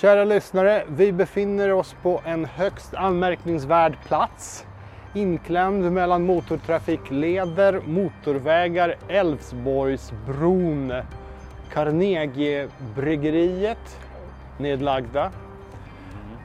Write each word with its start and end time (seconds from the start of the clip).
Kära 0.00 0.24
lyssnare, 0.24 0.84
vi 0.88 1.12
befinner 1.12 1.72
oss 1.72 1.96
på 2.02 2.20
en 2.24 2.44
högst 2.44 2.94
anmärkningsvärd 2.94 3.96
plats. 4.06 4.66
Inklämd 5.14 5.92
mellan 5.92 6.22
motortrafikleder, 6.22 7.80
motorvägar, 7.86 8.96
Älvsborgsbron, 9.08 10.92
Carnegiebryggeriet, 11.72 14.00
nedlagda, 14.58 15.32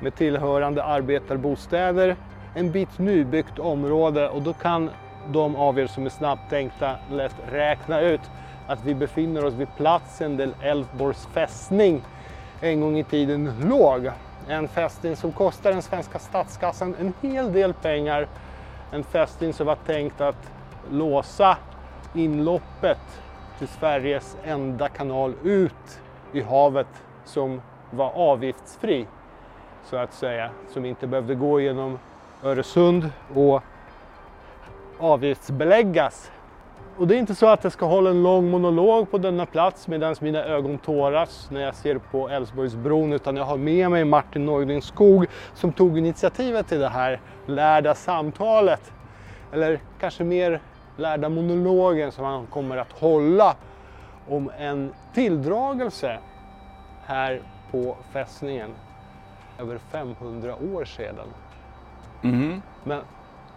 med 0.02 0.16
tillhörande 0.16 0.84
arbetarbostäder, 0.84 2.16
en 2.56 2.72
bit 2.72 3.00
nybyggt 3.00 3.60
område 3.60 4.30
och 4.30 4.42
då 4.42 4.54
kan 4.54 4.90
de 5.28 5.56
av 5.56 5.80
er 5.80 5.88
som 5.88 6.06
är 6.06 6.10
snabbtänkta 6.10 6.96
lätt 7.12 7.36
räkna 7.52 8.02
ut 8.02 8.22
att 8.68 8.86
vi 8.86 8.96
befinner 8.96 9.46
oss 9.46 9.54
vid 9.54 9.76
platsen 9.78 10.38
där 10.38 10.50
Älvsborgs 10.62 11.28
fästning 11.34 12.02
en 12.62 12.82
gång 12.82 12.98
i 12.98 13.04
tiden 13.04 13.54
låg. 13.70 14.12
En 14.48 14.68
fästning 14.68 15.16
som 15.16 15.32
kostade 15.32 15.76
den 15.76 15.81
svenska 15.81 16.20
statskassan 16.20 16.95
en 16.99 17.13
hel 17.22 17.53
del 17.53 17.73
pengar. 17.73 18.27
En 18.91 19.03
fästning 19.03 19.53
som 19.53 19.67
var 19.67 19.76
tänkt 19.76 20.22
att 20.22 20.52
låsa 20.91 21.58
inloppet 22.13 23.22
till 23.58 23.67
Sveriges 23.67 24.38
enda 24.44 24.89
kanal 24.89 25.34
ut 25.44 26.00
i 26.31 26.41
havet 26.41 26.88
som 27.26 27.62
var 27.91 28.12
avgiftsfri 28.12 29.08
så 29.86 29.98
att 29.98 30.14
säga. 30.14 30.50
Som 30.70 30.86
inte 30.86 31.08
behövde 31.08 31.36
gå 31.36 31.62
genom 31.62 32.00
Öresund 32.44 33.09
och 33.36 33.64
avgiftsbeläggas. 35.00 36.31
Och 36.98 37.08
det 37.08 37.16
är 37.16 37.20
inte 37.20 37.36
så 37.36 37.48
att 37.48 37.63
jag 37.63 37.73
ska 37.73 37.86
hålla 37.86 38.09
en 38.09 38.23
lång 38.23 38.50
monolog 38.50 39.12
på 39.12 39.18
denna 39.18 39.45
plats 39.45 39.88
medan 39.88 40.16
mina 40.22 40.44
ögon 40.44 40.77
tåras 40.77 41.48
när 41.52 41.62
jag 41.62 41.76
ser 41.76 41.98
på 41.98 42.30
Älvsborgsbron 42.30 43.14
utan 43.14 43.38
jag 43.38 43.44
har 43.44 43.58
med 43.58 43.91
mig 43.91 44.05
Martin 44.05 44.45
Neugling 44.45 44.81
Skog 44.81 45.26
som 45.54 45.73
tog 45.73 45.98
initiativet 45.98 46.67
till 46.67 46.80
det 46.80 46.90
här 46.90 47.20
lärda 47.47 47.95
samtalet. 47.95 48.92
Eller 49.53 49.80
kanske 50.00 50.23
mer 50.23 50.62
lärda 50.97 51.30
monologen 51.30 52.12
som 52.12 52.25
han 52.25 52.47
kommer 52.47 52.78
att 52.78 52.92
hålla 52.92 53.56
om 54.30 54.52
en 54.59 54.94
tilldragelse 55.14 56.19
här 57.06 57.42
på 57.72 57.97
fästningen 58.14 58.75
över 59.59 59.78
500 59.78 60.56
år 60.56 60.86
sedan. 60.86 61.28
Mm. 62.23 62.62
Men 62.84 63.02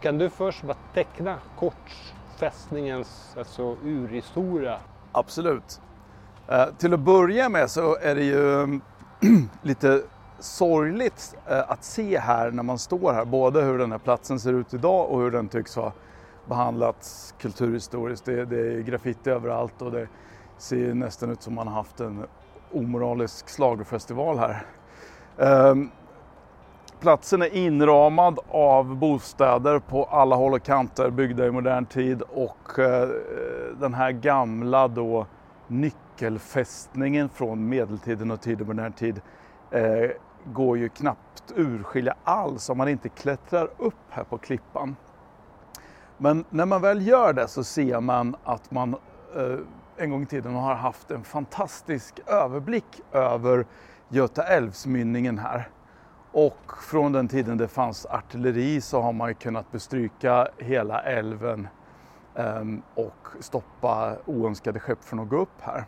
kan 0.00 0.18
du 0.18 0.30
först 0.30 0.62
bara 0.62 0.76
teckna 0.94 1.38
kort 1.58 2.14
fästningens 2.34 3.34
alltså, 3.38 3.76
urhistoria? 3.84 4.78
Absolut. 5.12 5.80
Eh, 6.48 6.66
till 6.78 6.94
att 6.94 7.00
börja 7.00 7.48
med 7.48 7.70
så 7.70 7.96
är 7.96 8.14
det 8.14 8.24
ju 8.24 8.80
lite 9.62 10.02
sorgligt 10.38 11.36
eh, 11.46 11.70
att 11.70 11.84
se 11.84 12.18
här 12.18 12.50
när 12.50 12.62
man 12.62 12.78
står 12.78 13.12
här, 13.12 13.24
både 13.24 13.62
hur 13.62 13.78
den 13.78 13.92
här 13.92 13.98
platsen 13.98 14.40
ser 14.40 14.52
ut 14.52 14.74
idag 14.74 15.10
och 15.10 15.20
hur 15.20 15.30
den 15.30 15.48
tycks 15.48 15.76
ha 15.76 15.92
behandlats 16.48 17.34
kulturhistoriskt. 17.38 18.26
Det, 18.26 18.44
det 18.44 18.74
är 18.74 18.80
graffiti 18.80 19.30
överallt 19.30 19.82
och 19.82 19.90
det 19.90 20.08
ser 20.58 20.94
nästan 20.94 21.30
ut 21.30 21.42
som 21.42 21.54
man 21.54 21.68
har 21.68 21.74
haft 21.74 22.00
en 22.00 22.26
omoralisk 22.72 23.48
slagerfestival 23.48 24.38
här. 24.38 24.66
Eh, 25.36 25.74
platsen 27.04 27.42
är 27.42 27.54
inramad 27.54 28.38
av 28.48 28.96
bostäder 28.96 29.78
på 29.78 30.04
alla 30.04 30.36
håll 30.36 30.52
och 30.54 30.62
kanter 30.62 31.10
byggda 31.10 31.46
i 31.46 31.50
modern 31.50 31.86
tid 31.86 32.22
och 32.22 32.78
eh, 32.78 33.08
den 33.80 33.94
här 33.94 34.10
gamla 34.10 34.88
då 34.88 35.26
nyckelfästningen 35.68 37.28
från 37.28 37.68
medeltiden 37.68 38.30
och 38.30 38.40
tidig 38.40 38.66
modern 38.66 38.92
tid 38.92 39.20
eh, 39.70 40.10
går 40.44 40.78
ju 40.78 40.88
knappt 40.88 41.52
urskilja 41.56 42.14
alls 42.24 42.70
om 42.70 42.78
man 42.78 42.88
inte 42.88 43.08
klättrar 43.08 43.68
upp 43.78 43.94
här 44.10 44.24
på 44.24 44.38
klippan. 44.38 44.96
Men 46.16 46.44
när 46.50 46.66
man 46.66 46.82
väl 46.82 47.06
gör 47.06 47.32
det 47.32 47.48
så 47.48 47.64
ser 47.64 48.00
man 48.00 48.36
att 48.44 48.70
man 48.70 48.94
eh, 49.36 49.58
en 49.96 50.10
gång 50.10 50.22
i 50.22 50.26
tiden 50.26 50.54
har 50.54 50.74
haft 50.74 51.10
en 51.10 51.24
fantastisk 51.24 52.20
överblick 52.26 53.02
över 53.12 53.66
Göta 54.08 54.42
älvsmynningen 54.42 55.38
här. 55.38 55.68
Och 56.36 56.82
från 56.82 57.12
den 57.12 57.28
tiden 57.28 57.58
det 57.58 57.68
fanns 57.68 58.06
artilleri 58.06 58.80
så 58.80 59.00
har 59.00 59.12
man 59.12 59.28
ju 59.28 59.34
kunnat 59.34 59.72
bestryka 59.72 60.48
hela 60.58 61.02
älven 61.02 61.68
ehm, 62.34 62.82
och 62.94 63.28
stoppa 63.40 64.16
oönskade 64.26 64.80
skepp 64.80 65.04
från 65.04 65.20
att 65.20 65.28
gå 65.28 65.36
upp 65.36 65.60
här. 65.60 65.84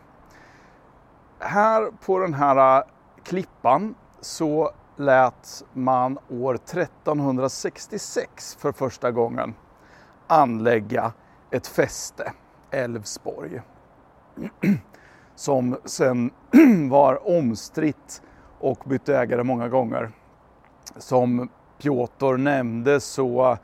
Här 1.39 1.91
på 2.05 2.19
den 2.19 2.33
här 2.33 2.77
äh, 2.77 2.83
klippan 3.23 3.95
så 4.21 4.71
lät 4.95 5.63
man 5.73 6.17
år 6.29 6.55
1366 6.55 8.57
för 8.59 8.71
första 8.71 9.11
gången 9.11 9.53
anlägga 10.27 11.13
ett 11.51 11.67
fäste, 11.67 12.33
Älvsborg 12.71 13.61
som 15.35 15.77
sen 15.85 16.31
var 16.89 17.37
omstritt 17.37 18.21
och 18.59 18.83
bytte 18.85 19.17
ägare 19.17 19.43
många 19.43 19.69
gånger. 19.69 20.11
Som 20.95 21.49
Piotr 21.77 22.37
nämnde 22.37 22.99
så 22.99 23.57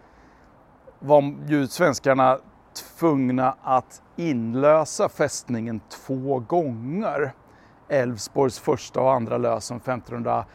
var 1.00 1.35
ju 1.47 1.67
svenskarna 1.67 2.39
tvungna 2.73 3.56
att 3.61 4.01
inlösa 4.16 5.09
fästningen 5.09 5.81
två 5.89 6.39
gånger. 6.39 7.33
Älvsborgs 7.88 8.59
första 8.59 9.01
och 9.01 9.13
andra 9.13 9.38
lösen 9.38 9.78
1570 9.78 10.47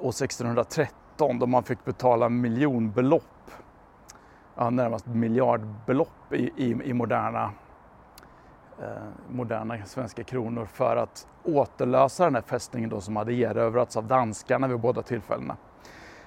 och 0.00 0.08
1613 0.08 1.38
då 1.38 1.46
man 1.46 1.62
fick 1.62 1.84
betala 1.84 2.28
miljonbelopp, 2.28 3.50
ja, 4.56 4.70
närmast 4.70 5.06
miljardbelopp 5.06 6.32
i, 6.32 6.50
i, 6.56 6.70
i 6.84 6.92
moderna 6.92 7.50
Eh, 8.82 8.88
moderna 9.28 9.84
svenska 9.86 10.24
kronor 10.24 10.64
för 10.64 10.96
att 10.96 11.26
återlösa 11.44 12.24
den 12.24 12.34
här 12.34 12.42
fästningen 12.42 12.90
då 12.90 13.00
som 13.00 13.16
hade 13.16 13.32
erövrats 13.32 13.96
av 13.96 14.06
danskarna 14.06 14.68
vid 14.68 14.80
båda 14.80 15.02
tillfällena. 15.02 15.56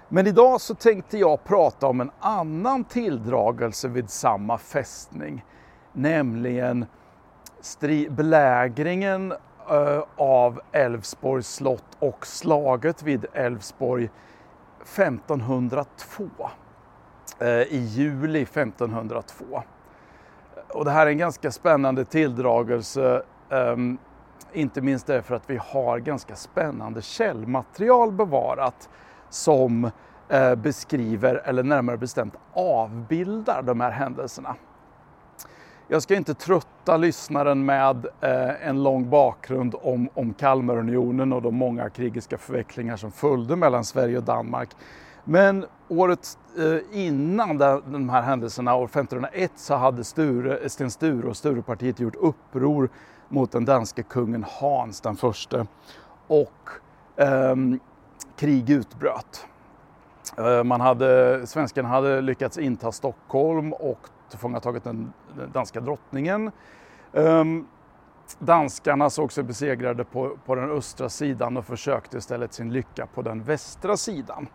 Men 0.09 0.27
idag 0.27 0.61
så 0.61 0.75
tänkte 0.75 1.17
jag 1.17 1.43
prata 1.43 1.87
om 1.87 2.01
en 2.01 2.11
annan 2.19 2.83
tilldragelse 2.83 3.87
vid 3.87 4.09
samma 4.09 4.57
fästning, 4.57 5.45
nämligen 5.93 6.85
belägringen 8.09 9.31
eh, 9.69 10.03
av 10.15 10.61
Älvsborgs 10.71 11.55
slott 11.55 11.97
och 11.99 12.27
slaget 12.27 13.03
vid 13.03 13.25
Älvsborg 13.33 14.09
1502. 14.81 16.23
Eh, 17.39 17.47
I 17.47 17.77
juli 17.77 18.41
1502. 18.41 19.63
Och 20.73 20.85
det 20.85 20.91
här 20.91 21.07
är 21.07 21.11
en 21.11 21.17
ganska 21.17 21.51
spännande 21.51 22.05
tilldragelse, 22.05 23.21
um, 23.49 23.97
inte 24.53 24.81
minst 24.81 25.07
därför 25.07 25.35
att 25.35 25.49
vi 25.49 25.59
har 25.61 25.99
ganska 25.99 26.35
spännande 26.35 27.01
källmaterial 27.01 28.11
bevarat 28.11 28.89
som 29.29 29.85
uh, 30.33 30.55
beskriver, 30.55 31.35
eller 31.45 31.63
närmare 31.63 31.97
bestämt 31.97 32.35
avbildar 32.53 33.61
de 33.61 33.81
här 33.81 33.91
händelserna. 33.91 34.55
Jag 35.87 36.01
ska 36.01 36.15
inte 36.15 36.33
trötta 36.33 36.97
lyssnaren 36.97 37.65
med 37.65 38.05
uh, 38.05 38.67
en 38.67 38.83
lång 38.83 39.09
bakgrund 39.09 39.75
om, 39.81 40.09
om 40.13 40.33
Kalmarunionen 40.33 41.33
och 41.33 41.41
de 41.41 41.55
många 41.55 41.89
krigiska 41.89 42.37
förvecklingar 42.37 42.97
som 42.97 43.11
följde 43.11 43.55
mellan 43.55 43.83
Sverige 43.83 44.17
och 44.17 44.23
Danmark. 44.23 44.69
Men 45.23 45.65
året 45.87 46.37
eh, 46.57 47.05
innan 47.05 47.57
de 47.57 48.09
här 48.09 48.21
händelserna, 48.21 48.75
år 48.75 48.85
1501, 48.85 49.51
så 49.55 49.75
hade 49.75 50.03
Sture, 50.03 50.69
Sten 50.69 50.91
Sture 50.91 51.27
och 51.27 51.37
Sturepartiet 51.37 51.99
gjort 51.99 52.15
uppror 52.15 52.89
mot 53.29 53.51
den 53.51 53.65
danske 53.65 54.03
kungen 54.03 54.45
Hans 54.47 55.01
den 55.01 55.15
förste 55.15 55.67
och 56.27 56.69
eh, 57.15 57.55
krig 58.35 58.69
utbröt. 58.69 59.47
Eh, 60.37 60.63
man 60.63 60.81
hade, 60.81 61.41
svenskarna 61.47 61.89
hade 61.89 62.21
lyckats 62.21 62.57
inta 62.57 62.91
Stockholm 62.91 63.73
och 63.73 63.99
tillfångatagit 64.29 64.83
den, 64.83 65.13
danska 65.53 65.79
drottningen. 65.79 66.51
Um, 67.11 67.67
danskarna 68.39 69.09
såg 69.09 69.31
sig 69.31 69.43
besegrade 69.43 70.03
på, 70.03 70.37
på 70.45 70.55
den 70.55 70.71
östra 70.71 71.09
sidan 71.09 71.57
och 71.57 71.65
försökte 71.65 72.17
istället 72.17 72.53
sin 72.53 72.73
lycka 72.73 73.05
på 73.05 73.21
den 73.21 73.43
västra 73.43 73.97
sidan 73.97 74.47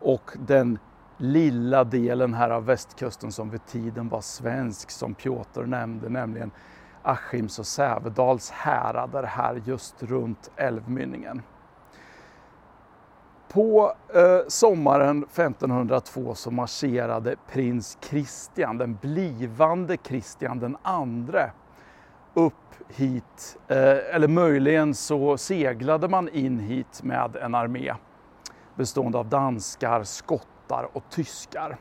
och 0.00 0.36
den 0.46 0.78
lilla 1.18 1.84
delen 1.84 2.34
här 2.34 2.50
av 2.50 2.64
västkusten 2.64 3.32
som 3.32 3.50
vid 3.50 3.66
tiden 3.66 4.08
var 4.08 4.20
svensk 4.20 4.90
som 4.90 5.14
Piotr 5.14 5.62
nämnde, 5.62 6.08
nämligen 6.08 6.50
Askims 7.02 7.58
och 7.58 7.66
Sävedals 7.66 8.50
härader 8.50 9.22
här 9.22 9.62
just 9.64 10.02
runt 10.02 10.50
älvmynningen. 10.56 11.42
På 13.48 13.92
eh, 14.14 14.40
sommaren 14.48 15.22
1502 15.22 16.34
så 16.34 16.50
marscherade 16.50 17.36
prins 17.52 17.98
Kristian, 18.00 18.78
den 18.78 18.98
blivande 19.00 19.96
Kristian 19.96 20.58
den 20.58 20.76
andre, 20.82 21.50
upp 22.34 22.54
hit, 22.88 23.56
eh, 23.68 24.14
eller 24.14 24.28
möjligen 24.28 24.94
så 24.94 25.36
seglade 25.38 26.08
man 26.08 26.28
in 26.28 26.58
hit 26.58 27.02
med 27.02 27.36
en 27.36 27.54
armé 27.54 27.94
bestående 28.78 29.18
av 29.18 29.28
danskar, 29.28 30.02
skottar 30.02 30.88
och 30.92 31.02
tyskar. 31.10 31.76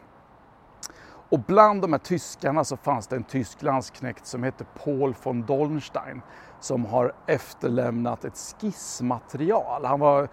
Och 1.29 1.39
bland 1.39 1.81
de 1.81 1.93
här 1.93 1.99
tyskarna 1.99 2.63
så 2.63 2.77
fanns 2.77 3.07
det 3.07 3.15
en 3.15 3.23
tysk 3.23 3.61
landsknekt 3.61 4.25
som 4.25 4.43
hette 4.43 4.65
Paul 4.83 5.15
von 5.23 5.41
Dolnstein 5.41 6.21
som 6.59 6.85
har 6.85 7.13
efterlämnat 7.25 8.25
ett 8.25 8.55
skissmaterial. 8.59 9.85
Han 9.85 9.99
var 9.99 10.27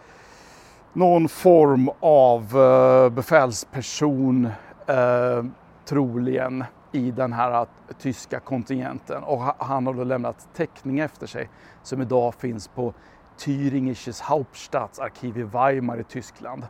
någon 0.92 1.28
form 1.28 1.90
av 2.00 2.42
eh, 2.60 3.10
befälsperson, 3.10 4.48
eh, 4.86 5.44
troligen, 5.84 6.64
i 6.92 7.10
den 7.10 7.32
här 7.32 7.60
eh, 7.60 7.66
tyska 7.98 8.40
kontingenten. 8.40 9.22
Och 9.22 9.40
han 9.58 9.86
har 9.86 9.94
då 9.94 10.04
lämnat 10.04 10.48
teckning 10.54 11.00
efter 11.00 11.26
sig 11.26 11.50
som 11.82 12.02
idag 12.02 12.34
finns 12.34 12.68
på 12.68 12.94
Thüringisches 13.38 14.22
Hauptstaatsarkiv 14.22 15.38
i 15.38 15.42
Weimar 15.42 16.00
i 16.00 16.04
Tyskland. 16.04 16.66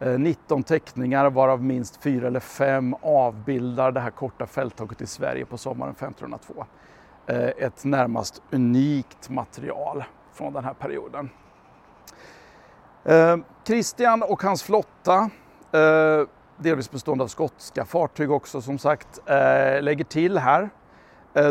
Eh, 0.00 0.18
19 0.18 0.62
teckningar 0.62 1.30
varav 1.30 1.62
minst 1.62 2.02
fyra 2.02 2.26
eller 2.26 2.40
fem 2.40 2.94
avbildar 3.02 3.92
det 3.92 4.00
här 4.00 4.10
korta 4.10 4.46
fälttåget 4.46 5.00
i 5.00 5.06
Sverige 5.06 5.44
på 5.44 5.58
sommaren 5.58 5.94
1502. 5.94 6.64
Eh, 7.26 7.48
ett 7.48 7.84
närmast 7.84 8.42
unikt 8.50 9.30
material 9.30 10.04
från 10.32 10.52
den 10.52 10.64
här 10.64 10.74
perioden. 10.74 11.30
Eh, 13.04 13.36
Kristian 13.64 14.22
och 14.22 14.42
hans 14.42 14.62
flotta 14.62 15.30
delvis 16.56 16.90
bestående 16.90 17.24
av 17.24 17.28
skotska 17.28 17.84
fartyg 17.84 18.30
också 18.30 18.60
som 18.60 18.78
sagt, 18.78 19.20
lägger 19.80 20.04
till 20.04 20.38
här. 20.38 20.70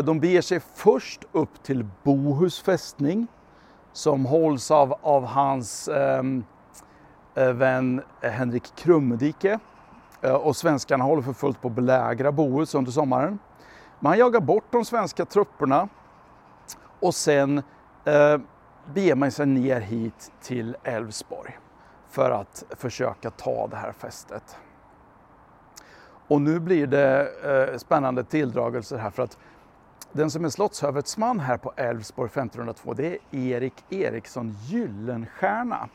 De 0.04 0.20
beger 0.20 0.42
sig 0.42 0.60
först 0.74 1.24
upp 1.32 1.62
till 1.62 1.86
Bohus 2.02 2.62
fästning 2.62 3.26
som 3.94 4.26
hålls 4.26 4.70
av, 4.70 4.94
av 5.02 5.24
hans 5.24 5.88
ehm, 5.88 6.44
eh, 7.34 7.52
vän 7.52 8.02
Henrik 8.20 8.76
Krummedike. 8.76 9.58
Eh, 10.20 10.34
och 10.34 10.56
svenskarna 10.56 11.04
håller 11.04 11.22
för 11.22 11.32
fullt 11.32 11.62
på 11.62 11.68
att 11.68 11.74
belägra 11.74 12.32
Bohus 12.32 12.74
under 12.74 12.92
sommaren. 12.92 13.38
Man 14.00 14.18
jagar 14.18 14.40
bort 14.40 14.64
de 14.70 14.84
svenska 14.84 15.24
trupperna 15.24 15.88
och 17.00 17.14
sen 17.14 17.62
eh, 18.04 18.38
beger 18.94 19.14
man 19.14 19.30
sig 19.30 19.46
ner 19.46 19.80
hit 19.80 20.32
till 20.42 20.76
Älvsborg 20.82 21.58
för 22.08 22.30
att 22.30 22.64
försöka 22.70 23.30
ta 23.30 23.66
det 23.66 23.76
här 23.76 23.92
fästet. 23.92 24.56
Och 26.28 26.40
nu 26.40 26.60
blir 26.60 26.86
det 26.86 27.28
eh, 27.44 27.78
spännande 27.78 28.24
tilldragelser 28.24 28.98
här 28.98 29.10
för 29.10 29.22
att 29.22 29.38
den 30.14 30.30
som 30.30 30.44
är 30.44 30.48
slottshövetsman 30.48 31.40
här 31.40 31.56
på 31.56 31.72
Älvsborg 31.76 32.28
1502 32.28 32.94
det 32.94 33.06
är 33.06 33.18
Erik 33.30 33.84
Eriksson 33.90 34.56
Gyllenstierna. 34.66 35.88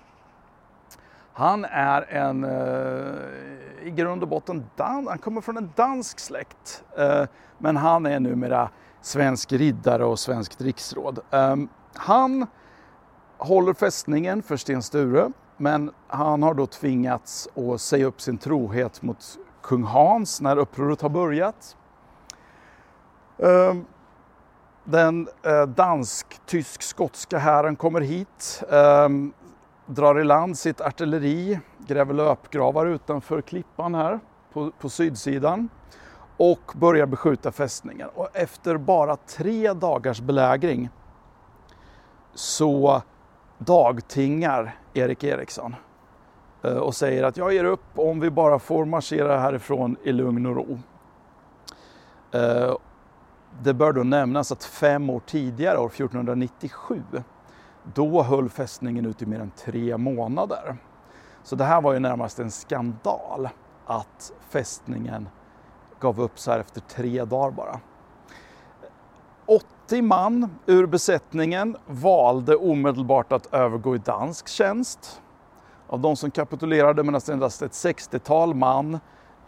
Han 1.33 1.66
är 1.66 2.01
en, 2.01 2.44
eh, 2.44 3.88
i 3.88 3.92
grund 3.92 4.24
och 4.24 4.30
botten, 4.30 4.66
dan 4.75 5.07
han 5.07 5.18
kommer 5.18 5.42
från 5.42 5.57
en 5.57 5.71
dansk 5.75 6.19
släkt. 6.19 6.83
Eh, 6.98 7.25
men 7.57 7.77
han 7.77 8.06
är 8.06 8.19
numera 8.19 8.69
svensk 9.01 9.51
riddare 9.51 10.06
och 10.06 10.19
svenskt 10.19 10.62
riksråd. 10.62 11.19
Eh, 11.31 11.56
han 11.94 12.48
håller 13.38 13.74
fästningen 13.74 14.42
för 14.42 14.57
Sten 14.57 14.83
Sture 14.83 15.31
men 15.57 15.92
han 16.07 16.44
har 16.44 16.54
då 16.54 16.65
tvingats 16.65 17.48
att 17.56 17.81
säga 17.81 18.06
upp 18.06 18.22
sin 18.22 18.38
trohet 18.38 19.01
mot 19.01 19.38
kung 19.62 19.83
Hans 19.83 20.42
när 20.42 20.57
upproret 20.57 21.01
har 21.01 21.10
börjat. 21.10 21.75
Ehm, 23.38 23.86
den 24.83 25.27
eh, 25.43 25.61
dansk-tysk-skotska 25.61 27.37
hären 27.37 27.75
kommer 27.75 28.01
hit, 28.01 28.63
eh, 28.71 29.09
drar 29.85 30.19
i 30.19 30.23
land 30.23 30.57
sitt 30.57 30.81
artilleri, 30.81 31.59
gräver 31.77 32.13
löpgravar 32.13 32.85
utanför 32.85 33.41
klippan 33.41 33.95
här 33.95 34.19
på, 34.53 34.71
på 34.79 34.89
sydsidan 34.89 35.69
och 36.37 36.73
börjar 36.75 37.05
beskjuta 37.05 37.51
fästningen. 37.51 38.09
Och 38.15 38.29
efter 38.33 38.77
bara 38.77 39.15
tre 39.15 39.73
dagars 39.73 40.21
belägring 40.21 40.89
så 42.33 43.01
dagtingar 43.57 44.75
Erik 44.93 45.23
Eriksson. 45.23 45.75
Eh, 46.63 46.77
och 46.77 46.95
säger 46.95 47.23
att 47.23 47.37
jag 47.37 47.53
ger 47.53 47.63
upp 47.63 47.85
om 47.95 48.19
vi 48.19 48.29
bara 48.29 48.59
får 48.59 48.85
marschera 48.85 49.39
härifrån 49.39 49.95
i 50.03 50.11
lugn 50.11 50.45
och 50.45 50.55
ro. 50.55 50.79
Eh, 52.31 52.75
det 53.63 53.74
bör 53.74 53.94
då 53.94 54.04
nämnas 54.04 54.51
att 54.51 54.63
fem 54.63 55.10
år 55.10 55.22
tidigare, 55.25 55.78
år 55.78 55.88
1497, 55.88 57.04
då 57.94 58.24
höll 58.24 58.50
fästningen 58.50 59.06
ut 59.06 59.22
i 59.22 59.25
mer 59.25 59.40
än 59.40 59.51
tre 59.51 59.98
månader. 59.98 60.78
Så 61.44 61.56
det 61.56 61.63
här 61.63 61.81
var 61.81 61.94
ju 61.94 62.00
närmast 62.00 62.40
en 62.40 62.51
skandal 62.51 63.50
att 63.86 64.31
fästningen 64.50 65.30
gav 66.00 66.22
upp 66.22 66.40
så 66.40 66.51
här 66.51 66.60
efter 66.60 66.81
tre 66.81 67.25
dagar 67.25 67.51
bara. 67.51 67.80
80 69.46 70.01
man 70.01 70.50
ur 70.66 70.86
besättningen 70.86 71.78
valde 71.86 72.56
omedelbart 72.56 73.31
att 73.31 73.54
övergå 73.54 73.96
i 73.96 73.98
dansk 73.98 74.48
tjänst. 74.48 75.22
Av 75.88 76.00
de 76.00 76.16
som 76.16 76.31
kapitulerade 76.31 77.04
medan 77.04 77.22
endast 77.31 77.62
ett 77.62 77.72
60-tal 77.72 78.54
man 78.54 79.00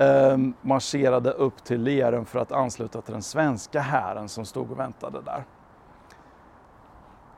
Ehm, 0.01 0.53
marscherade 0.61 1.31
upp 1.31 1.63
till 1.63 1.81
Lerum 1.81 2.25
för 2.25 2.39
att 2.39 2.51
ansluta 2.51 3.01
till 3.01 3.13
den 3.13 3.21
svenska 3.21 3.81
hären 3.81 4.29
som 4.29 4.45
stod 4.45 4.71
och 4.71 4.79
väntade 4.79 5.21
där. 5.21 5.43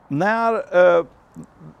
När 0.08 0.54
eh, 0.54 1.04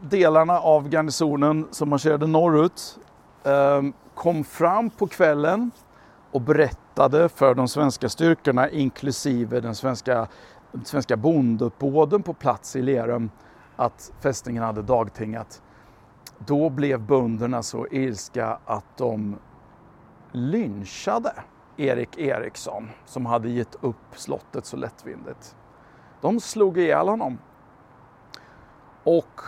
delarna 0.00 0.58
av 0.60 0.88
garnisonen 0.88 1.68
som 1.70 1.88
marscherade 1.88 2.26
norrut 2.26 2.98
eh, 3.44 3.82
kom 4.14 4.44
fram 4.44 4.90
på 4.90 5.06
kvällen 5.06 5.70
och 6.30 6.40
berättade 6.40 7.28
för 7.28 7.54
de 7.54 7.68
svenska 7.68 8.08
styrkorna 8.08 8.70
inklusive 8.70 9.60
den 9.60 9.74
svenska, 9.74 10.28
den 10.72 10.84
svenska 10.84 11.16
bondeuppbåden 11.16 12.22
på 12.22 12.34
plats 12.34 12.76
i 12.76 12.82
Lerum 12.82 13.30
att 13.76 14.12
fästningen 14.20 14.62
hade 14.62 14.82
dagtingat 14.82 15.62
då 16.38 16.70
blev 16.70 17.00
bönderna 17.00 17.62
så 17.62 17.86
ilska 17.90 18.58
att 18.64 18.96
de 18.96 19.36
lynchade 20.34 21.32
Erik 21.76 22.18
Eriksson 22.18 22.90
som 23.04 23.26
hade 23.26 23.48
gett 23.48 23.76
upp 23.80 23.96
slottet 24.12 24.66
så 24.66 24.76
lättvindigt. 24.76 25.56
De 26.20 26.40
slog 26.40 26.78
ihjäl 26.78 27.08
honom. 27.08 27.38
Och 29.04 29.40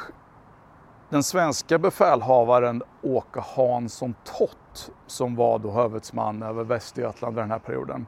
den 1.09 1.23
svenska 1.23 1.79
befälhavaren 1.79 2.83
Åke 3.03 3.41
Hansson 3.41 4.15
Tott, 4.25 4.93
som 5.07 5.37
var 5.37 5.59
då 5.59 5.71
hövitsman 5.71 6.43
över 6.43 6.65
Västergötland 6.65 7.35
vid 7.35 7.43
den 7.43 7.51
här 7.51 7.59
perioden, 7.59 8.07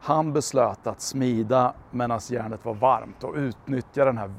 han 0.00 0.32
beslöt 0.32 0.86
att 0.86 1.00
smida 1.00 1.74
medan 1.90 2.20
järnet 2.30 2.64
var 2.64 2.74
varmt 2.74 3.24
och 3.24 3.34
utnyttja 3.34 4.04
den 4.04 4.18
här 4.18 4.34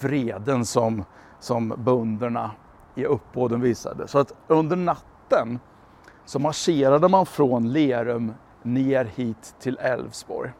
vreden 0.00 0.64
som, 0.64 1.04
som 1.40 1.74
bönderna 1.78 2.50
i 2.94 3.04
uppbåden 3.04 3.60
visade. 3.60 4.08
Så 4.08 4.18
att 4.18 4.34
under 4.46 4.76
natten 4.76 5.58
så 6.30 6.38
marscherade 6.38 7.08
man 7.08 7.26
från 7.26 7.72
Lerum 7.72 8.34
ner 8.62 9.04
hit 9.04 9.54
till 9.60 9.78
Älvsborg. 9.78 10.50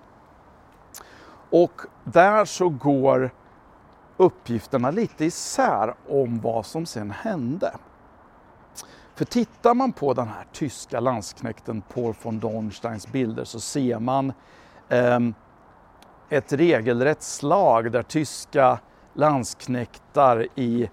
Och 1.50 1.80
där 2.04 2.44
så 2.44 2.68
går 2.68 3.30
uppgifterna 4.16 4.90
lite 4.90 5.24
isär 5.24 5.94
om 6.08 6.40
vad 6.40 6.66
som 6.66 6.86
sen 6.86 7.10
hände. 7.10 7.72
För 9.14 9.24
tittar 9.24 9.74
man 9.74 9.92
på 9.92 10.14
den 10.14 10.28
här 10.28 10.46
tyska 10.52 11.00
landsknekten 11.00 11.82
Paul 11.82 12.14
von 12.22 12.38
Dornsteins 12.38 13.12
bilder 13.12 13.44
så 13.44 13.60
ser 13.60 13.98
man 13.98 14.32
eh, 14.88 15.20
ett 16.28 16.52
regelrätt 16.52 17.22
slag 17.22 17.92
där 17.92 18.02
tyska 18.02 18.78
landsknektar 19.14 20.46
i 20.54 20.90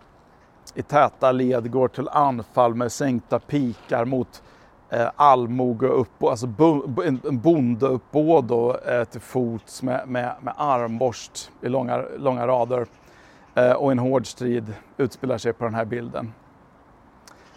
i 0.74 0.82
täta 0.82 1.32
led 1.32 1.72
går 1.72 1.88
till 1.88 2.10
anfall 2.10 2.76
med 2.76 2.92
sänkta 2.92 3.40
pikar 3.40 4.06
mot 4.06 4.42
eh, 4.90 5.10
allmoge 5.16 5.88
upp, 5.88 6.24
alltså 6.24 6.48
bo, 6.48 7.02
en, 7.02 7.22
en 7.28 7.40
bondeuppbåd 7.40 8.52
eh, 8.88 9.04
till 9.04 9.22
fots 9.22 9.84
med, 9.84 10.08
med, 10.08 10.36
med 10.42 10.54
armborst 10.58 11.52
i 11.62 11.70
långa, 11.70 12.04
långa 12.18 12.48
rader 12.48 12.88
eh, 13.56 13.72
och 13.72 13.92
en 13.92 14.00
hård 14.00 14.28
strid 14.28 14.74
utspelar 14.98 15.38
sig 15.38 15.54
på 15.54 15.66
den 15.66 15.76
här 15.76 15.86
bilden. 15.86 16.34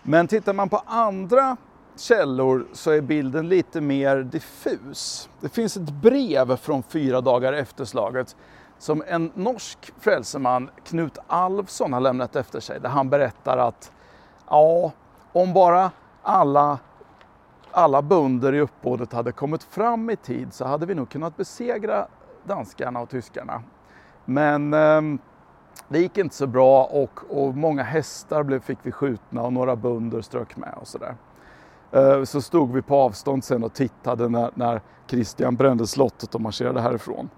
Men 0.02 0.26
tittar 0.26 0.52
man 0.52 0.68
på 0.68 0.82
andra 0.86 1.56
källor 1.96 2.66
så 2.72 2.90
är 2.90 3.00
bilden 3.00 3.48
lite 3.48 3.80
mer 3.80 4.16
diffus. 4.16 5.28
Det 5.40 5.48
finns 5.48 5.76
ett 5.76 5.90
brev 5.90 6.56
från 6.56 6.82
fyra 6.82 7.20
dagar 7.20 7.52
efter 7.52 7.84
slaget 7.84 8.36
som 8.78 9.02
en 9.06 9.32
norsk 9.34 9.92
frälseman, 9.98 10.70
Knut 10.84 11.18
Alfsson, 11.26 11.92
har 11.92 12.00
lämnat 12.00 12.36
efter 12.36 12.60
sig. 12.60 12.80
Där 12.80 12.88
han 12.88 13.10
berättar 13.10 13.58
att 13.58 13.92
ja, 14.48 14.92
om 15.32 15.52
bara 15.52 15.90
alla, 16.22 16.78
alla 17.72 18.02
bönder 18.02 18.52
i 18.52 18.60
uppbådet 18.60 19.12
hade 19.12 19.32
kommit 19.32 19.62
fram 19.62 20.10
i 20.10 20.16
tid 20.16 20.52
så 20.52 20.64
hade 20.64 20.86
vi 20.86 20.94
nog 20.94 21.08
kunnat 21.08 21.36
besegra 21.36 22.06
danskarna 22.44 23.00
och 23.00 23.08
tyskarna. 23.08 23.62
Men 24.24 24.74
eh, 24.74 25.00
det 25.88 25.98
gick 25.98 26.18
inte 26.18 26.34
så 26.34 26.46
bra 26.46 26.84
och, 26.84 27.20
och 27.28 27.56
många 27.56 27.82
hästar 27.82 28.42
blev, 28.42 28.60
fick 28.60 28.78
vi 28.82 28.92
skjutna 28.92 29.42
och 29.42 29.52
några 29.52 29.76
bönder 29.76 30.20
strök 30.20 30.56
med 30.56 30.74
och 30.80 30.88
sådär. 30.88 31.14
Eh, 31.92 32.24
så 32.24 32.40
stod 32.40 32.72
vi 32.72 32.82
på 32.82 32.96
avstånd 32.96 33.44
sen 33.44 33.64
och 33.64 33.72
tittade 33.72 34.28
när, 34.28 34.50
när 34.54 34.80
Kristian 35.06 35.56
brände 35.56 35.86
slottet 35.86 36.34
och 36.34 36.40
marscherade 36.40 36.80
härifrån. 36.80 37.30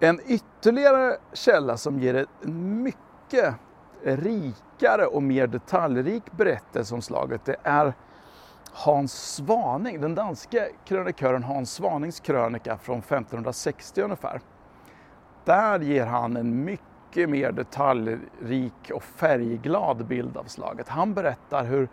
En 0.00 0.20
ytterligare 0.26 1.16
källa 1.32 1.76
som 1.76 2.00
ger 2.00 2.26
en 2.42 2.82
mycket 2.82 3.54
rikare 4.02 5.06
och 5.06 5.22
mer 5.22 5.46
detaljrik 5.46 6.32
berättelse 6.32 6.94
om 6.94 7.02
slaget 7.02 7.44
det 7.44 7.56
är 7.62 7.94
Hans 8.78 9.34
Svaning, 9.34 10.00
den 10.00 10.14
danske 10.14 10.68
krönikören 10.84 11.42
Hans 11.42 11.72
Svanings 11.72 12.20
krönika 12.20 12.78
från 12.78 12.98
1560 12.98 14.02
ungefär. 14.02 14.40
Där 15.44 15.80
ger 15.80 16.06
han 16.06 16.36
en 16.36 16.64
mycket 16.64 17.28
mer 17.28 17.52
detaljrik 17.52 18.90
och 18.94 19.02
färgglad 19.02 20.06
bild 20.06 20.36
av 20.36 20.44
slaget. 20.44 20.88
Han 20.88 21.14
berättar 21.14 21.64
hur 21.64 21.88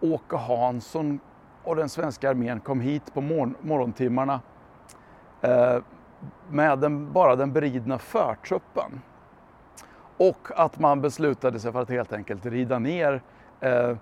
Åke 0.00 0.36
Hansson 0.36 1.20
och 1.64 1.76
den 1.76 1.88
svenska 1.88 2.30
armén 2.30 2.60
kom 2.60 2.80
hit 2.80 3.14
på 3.14 3.20
mor 3.20 3.54
morgontimmarna 3.60 4.40
eh, 5.40 5.78
med 6.48 6.78
den, 6.78 7.12
bara 7.12 7.36
den 7.36 7.52
beridna 7.52 7.98
förtruppen. 7.98 9.00
Och 10.16 10.48
att 10.56 10.78
man 10.78 11.00
beslutade 11.00 11.60
sig 11.60 11.72
för 11.72 11.82
att 11.82 11.90
helt 11.90 12.12
enkelt 12.12 12.46
rida 12.46 12.78
ner 12.78 13.22
eh, 13.60 13.96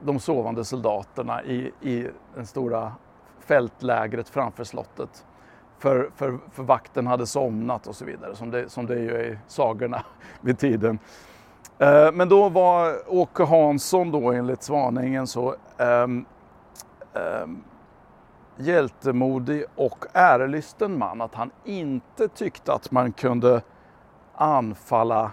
de 0.00 0.20
sovande 0.20 0.64
soldaterna 0.64 1.44
i, 1.44 1.72
i 1.80 2.08
den 2.34 2.46
stora 2.46 2.92
fältlägret 3.40 4.28
framför 4.28 4.64
slottet. 4.64 5.26
För, 5.78 6.10
för, 6.16 6.38
för 6.52 6.62
vakten 6.62 7.06
hade 7.06 7.26
somnat 7.26 7.86
och 7.86 7.96
så 7.96 8.04
vidare, 8.04 8.36
som 8.36 8.50
det, 8.50 8.68
som 8.68 8.86
det 8.86 8.94
är 8.94 9.24
i 9.24 9.38
sagorna 9.46 10.02
vid 10.40 10.58
tiden. 10.58 10.98
Eh, 11.78 12.12
men 12.12 12.28
då 12.28 12.48
var 12.48 12.94
Åke 13.06 13.44
Hansson 13.44 14.10
då 14.10 14.32
enligt 14.32 14.62
Svaningen 14.62 15.26
så 15.26 15.56
eh, 15.78 16.02
eh, 17.12 17.46
hjältemodig 18.56 19.64
och 19.74 20.04
ärelysten 20.12 20.98
man 20.98 21.20
att 21.20 21.34
han 21.34 21.50
inte 21.64 22.28
tyckte 22.28 22.72
att 22.72 22.90
man 22.90 23.12
kunde 23.12 23.62
anfalla 24.34 25.30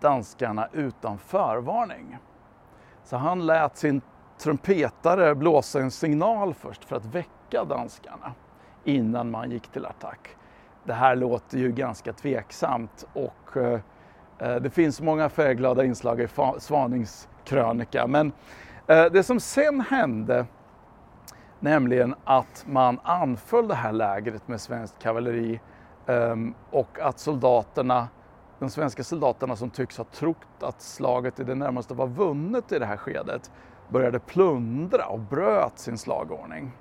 danskarna 0.00 0.68
utan 0.72 1.18
förvarning. 1.18 2.18
Så 3.08 3.16
han 3.16 3.46
lät 3.46 3.76
sin 3.76 4.00
trumpetare 4.38 5.34
blåsa 5.34 5.80
en 5.80 5.90
signal 5.90 6.54
först 6.54 6.84
för 6.84 6.96
att 6.96 7.04
väcka 7.04 7.64
danskarna 7.64 8.32
innan 8.84 9.30
man 9.30 9.50
gick 9.50 9.68
till 9.68 9.86
attack. 9.86 10.28
Det 10.84 10.92
här 10.92 11.16
låter 11.16 11.58
ju 11.58 11.72
ganska 11.72 12.12
tveksamt 12.12 13.06
och 13.12 13.56
eh, 13.56 13.80
eh 14.38 14.56
det 14.56 14.70
finns 14.70 15.00
många 15.00 15.28
färgglada 15.28 15.84
inslag 15.84 16.20
i 16.20 16.28
Svanings 16.58 17.28
krönika. 17.44 18.06
Men 18.06 18.32
eh, 18.86 19.04
det 19.04 19.22
som 19.22 19.40
sen 19.40 19.80
hände, 19.80 20.46
nämligen 21.60 22.14
att 22.24 22.64
man 22.68 23.00
anföll 23.02 23.68
det 23.68 23.74
här 23.74 23.92
lägret 23.92 24.48
med 24.48 24.60
svenskt 24.60 24.98
kavalleri 24.98 25.60
eh, 26.06 26.36
och 26.70 26.98
att 27.00 27.18
soldaterna 27.18 28.08
de 28.58 28.70
svenska 28.70 29.04
soldaterna 29.04 29.56
som 29.56 29.70
tycks 29.70 29.98
ha 29.98 30.04
trott 30.04 30.62
att 30.62 30.82
slaget 30.82 31.40
i 31.40 31.44
det 31.44 31.54
närmaste 31.54 31.94
var 31.94 32.06
vunnet 32.06 32.72
i 32.72 32.78
det 32.78 32.86
här 32.86 32.96
skedet 32.96 33.50
började 33.88 34.18
plundra 34.18 35.06
och 35.06 35.18
bröt 35.18 35.78
sin 35.78 35.98
slagordning. 35.98 36.72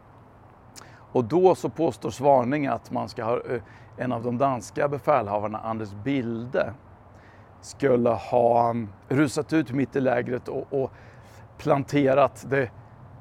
Och 1.12 1.24
då 1.24 1.55
så 1.55 1.69
påstår 1.69 2.10
Svaning 2.10 2.67
att 2.67 2.91
man 2.91 3.10
ska 3.10 3.24
ha, 3.24 3.41
eh, 3.41 3.62
en 3.98 4.12
av 4.12 4.24
de 4.24 4.38
danska 4.38 4.88
befälhavarna, 4.88 5.57
Anders 5.57 5.91
Bilde, 5.91 6.74
skulle 7.62 8.10
ha 8.10 8.69
mm, 8.69 8.89
rusat 9.07 9.53
ut 9.53 9.72
mitt 9.72 9.96
i 9.96 10.01
lägret 10.01 10.48
och, 10.48 10.74
och 10.74 10.91
planterat 11.57 12.46
det 12.50 12.72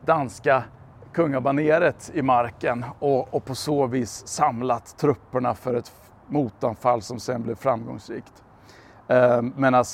danska 0.04 0.64
kungabaneret 1.12 2.10
i 2.14 2.22
marken 2.22 2.84
och, 2.98 3.34
och 3.34 3.44
på 3.44 3.54
så 3.54 3.86
vis 3.86 4.26
samlat 4.26 4.98
trupperna 4.98 5.54
för 5.54 5.74
ett 5.74 5.92
motanfall 6.26 7.02
som 7.02 7.20
sen 7.20 7.42
blev 7.42 7.54
framgångsrikt. 7.54 8.42
Eh, 9.08 9.42
Medan 9.42 9.84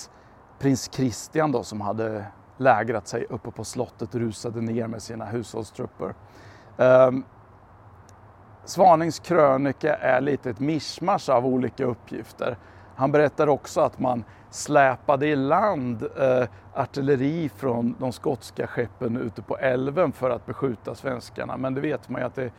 prins 0.59 0.90
Christian 0.92 1.52
då 1.52 1.62
som 1.62 1.81
hade 1.81 2.25
lägrat 2.57 3.09
sig 3.09 3.26
uppe 3.31 3.50
på 3.50 3.64
slottet 3.64 4.14
rusade 4.14 4.61
ner 4.61 4.87
med 4.87 5.02
sina 5.02 5.25
hushållstrupper. 5.25 6.14
Eh, 6.76 7.11
Svanings 8.64 9.19
krönika 9.19 9.97
är 9.97 10.21
lite 10.21 10.50
ett 10.50 10.61
mischmasch 10.61 11.28
av 11.28 11.47
olika 11.47 11.85
uppgifter. 11.85 12.57
Han 12.97 13.12
berättar 13.12 13.47
också 13.47 13.81
att 13.81 13.99
man 13.99 14.25
släpade 14.50 15.26
i 15.26 15.37
land 15.37 16.02
eh, 16.02 16.49
artilleri 16.75 17.49
från 17.49 17.95
de 17.99 18.12
skotska 18.12 18.66
skeppen 18.66 19.16
ute 19.16 19.42
på 19.42 19.59
älven 19.59 20.12
för 20.12 20.31
att 20.31 20.47
beskjuta 20.47 20.95
svenskarna. 20.95 21.57
Men 21.57 21.75
det 21.75 21.81
vet 21.81 22.09
man 22.09 22.21
ju 22.21 22.26
att 22.26 22.35
det, 22.35 22.52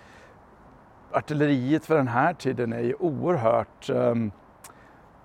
artilleriet 1.11 1.85
för 1.85 1.95
den 1.95 2.07
här 2.07 2.33
tiden 2.33 2.73
är 2.73 2.79
ju 2.79 2.93
oerhört 2.99 3.89
eh, 3.89 4.15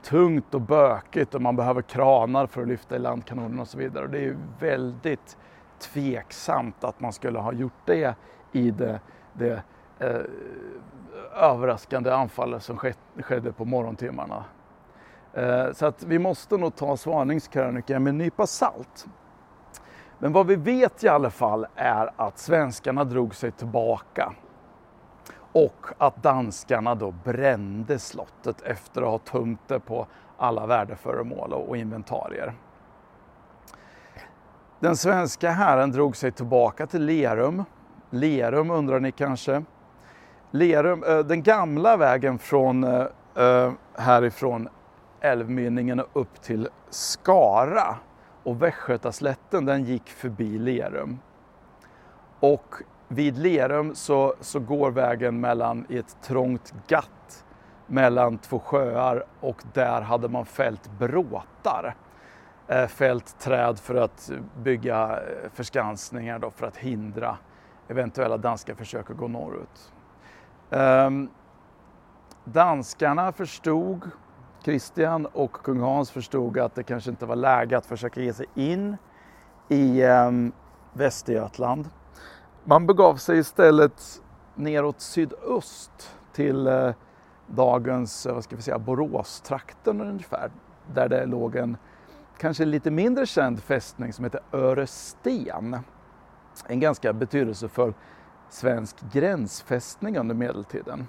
tungt 0.03 0.55
och 0.55 0.61
bökigt 0.61 1.35
och 1.35 1.43
man 1.43 1.57
behöver 1.57 1.83
kranar 1.83 2.47
för 2.47 2.63
att 2.63 2.69
lyfta 2.69 2.97
i 2.97 2.99
land 2.99 3.25
kanonerna 3.25 3.63
och 3.63 3.69
så 3.69 3.79
vidare. 3.79 4.05
Och 4.05 4.11
det 4.11 4.19
är 4.19 4.23
ju 4.23 4.37
väldigt 4.61 5.37
tveksamt 5.79 6.85
att 6.85 7.01
man 7.01 7.13
skulle 7.13 7.39
ha 7.39 7.53
gjort 7.53 7.73
det 7.85 8.15
i 8.53 8.71
det, 8.71 9.01
det 9.33 9.63
eh, 9.99 10.21
överraskande 11.35 12.11
anfallet 12.11 12.63
som 12.63 12.79
skedde 13.23 13.53
på 13.53 13.65
morgontimmarna. 13.65 14.45
Eh, 15.33 15.73
så 15.73 15.87
att 15.87 16.03
vi 16.03 16.19
måste 16.19 16.57
nog 16.57 16.77
ta 16.77 16.97
svaningskrönikan 16.97 18.03
med 18.03 18.11
en 18.11 18.19
nypa 18.19 18.47
salt. 18.47 19.07
Men 20.19 20.33
vad 20.33 20.47
vi 20.47 20.57
vet 20.57 21.05
i 21.05 21.09
alla 21.09 21.31
fall 21.31 21.67
är 21.75 22.11
att 22.17 22.39
svenskarna 22.39 23.05
drog 23.05 23.35
sig 23.35 23.51
tillbaka 23.51 24.33
och 25.65 25.87
att 25.99 26.23
danskarna 26.23 26.95
då 26.95 27.11
brände 27.11 27.99
slottet 27.99 28.61
efter 28.61 29.03
att 29.03 29.09
ha 29.09 29.19
tömt 29.19 29.61
det 29.67 29.81
på 29.81 30.07
alla 30.37 30.67
värdeföremål 30.67 31.53
och 31.53 31.77
inventarier. 31.77 32.55
Den 34.81 34.97
svenska 34.97 35.51
hären 35.51 35.91
drog 35.91 36.17
sig 36.17 36.33
tillbaka 36.33 36.87
till 36.87 37.05
Lerum. 37.05 37.65
Lerum 38.11 38.71
undrar 38.71 39.01
ni 39.01 39.13
kanske? 39.13 39.65
Lerum, 40.51 41.05
eh, 41.05 41.19
den 41.19 41.43
gamla 41.43 41.97
vägen 41.97 42.39
från 42.39 42.85
eh, 42.85 43.07
eh, 43.35 43.73
härifrån 43.95 44.69
älvmynningen 45.21 46.03
upp 46.13 46.43
till 46.43 46.69
Skara 46.91 47.97
och 48.43 48.63
Västgötaslätten 48.63 49.65
den 49.65 49.85
gick 49.85 50.09
förbi 50.09 50.59
Lerum. 50.59 51.19
Och 52.41 52.75
vid 53.09 53.39
Lerum 53.39 53.95
så, 53.95 54.35
så 54.41 54.61
går 54.61 54.91
vägen 54.91 55.41
mellan 55.41 55.87
i 55.89 55.99
ett 55.99 56.17
trångt 56.23 56.75
gatt 56.87 57.45
mellan 57.87 58.39
två 58.39 58.59
sjöar 58.59 59.25
och 59.41 59.63
där 59.73 60.01
hade 60.01 60.29
man 60.29 60.47
fällt 60.47 60.91
bråtar. 60.99 61.95
Eh, 62.67 62.87
fällt 62.87 63.39
träd 63.39 63.79
för 63.79 63.95
att 63.95 64.31
bygga 64.63 65.05
eh, 65.05 65.51
förskansningar 65.55 66.39
då 66.39 66.51
för 66.51 66.67
att 66.67 66.77
hindra 66.77 67.37
eventuella 67.89 68.37
danska 68.37 68.75
försök 68.75 69.11
att 69.11 69.17
gå 69.17 69.29
norrut. 69.29 69.93
Um, 70.71 71.31
danskarna 72.45 73.33
förstod, 73.33 74.11
Kristian 74.65 75.27
och 75.27 75.53
kung 75.53 75.81
Hans 75.81 76.11
förstod 76.11 76.59
att 76.59 76.75
det 76.75 76.83
kanske 76.83 77.11
inte 77.11 77.27
var 77.27 77.37
läge 77.37 77.79
att 77.79 77.87
försöka 77.87 78.21
ge 78.21 78.33
sig 78.33 78.47
in 78.55 78.97
i 79.69 80.03
um, 80.05 80.53
Västergötland. 80.93 81.89
Man 82.69 82.87
begav 82.87 83.17
sig 83.17 83.39
istället 83.39 84.23
neråt 84.55 85.01
sydöst 85.01 86.17
till 86.33 86.67
eh, 86.67 86.91
dagens 87.47 88.27
eh, 88.27 88.35
vad 88.35 88.45
ska 88.45 88.57
vi 88.57 88.63
säga, 88.63 88.79
Boråstrakten 88.79 90.01
ungefär, 90.01 90.51
där 90.95 91.09
det 91.09 91.27
låg 91.27 91.57
en 91.57 91.77
kanske 92.39 92.65
lite 92.65 92.91
mindre 92.91 93.27
känd 93.27 93.63
fästning 93.63 94.13
som 94.13 94.25
heter 94.25 94.41
Öresten. 94.53 95.77
En 96.67 96.81
ganska 96.81 97.13
betydelsefull 97.13 97.95
svensk 98.49 98.97
gränsfästning 99.13 100.19
under 100.19 100.35
medeltiden. 100.35 101.09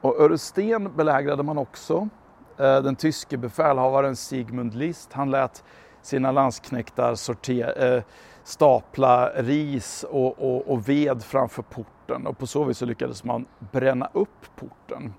Och 0.00 0.20
Öresten 0.20 0.96
belägrade 0.96 1.42
man 1.42 1.58
också. 1.58 2.08
Eh, 2.56 2.82
den 2.82 2.96
tyske 2.96 3.36
befälhavaren 3.36 4.16
Sigmund 4.16 4.74
List, 4.74 5.12
han 5.12 5.30
lät 5.30 5.64
sina 6.06 6.32
landsknektar 6.32 7.14
sortera, 7.14 7.72
eh, 7.72 8.02
stapla 8.44 9.28
ris 9.28 10.04
och, 10.10 10.38
och, 10.38 10.70
och, 10.70 10.88
ved 10.88 11.22
framför 11.22 11.62
porten 11.62 12.26
och 12.26 12.38
på 12.38 12.46
så 12.46 12.64
vis 12.64 12.78
så 12.78 12.86
lyckades 12.86 13.24
man 13.24 13.46
bränna 13.72 14.08
upp 14.12 14.46
porten. 14.56 15.14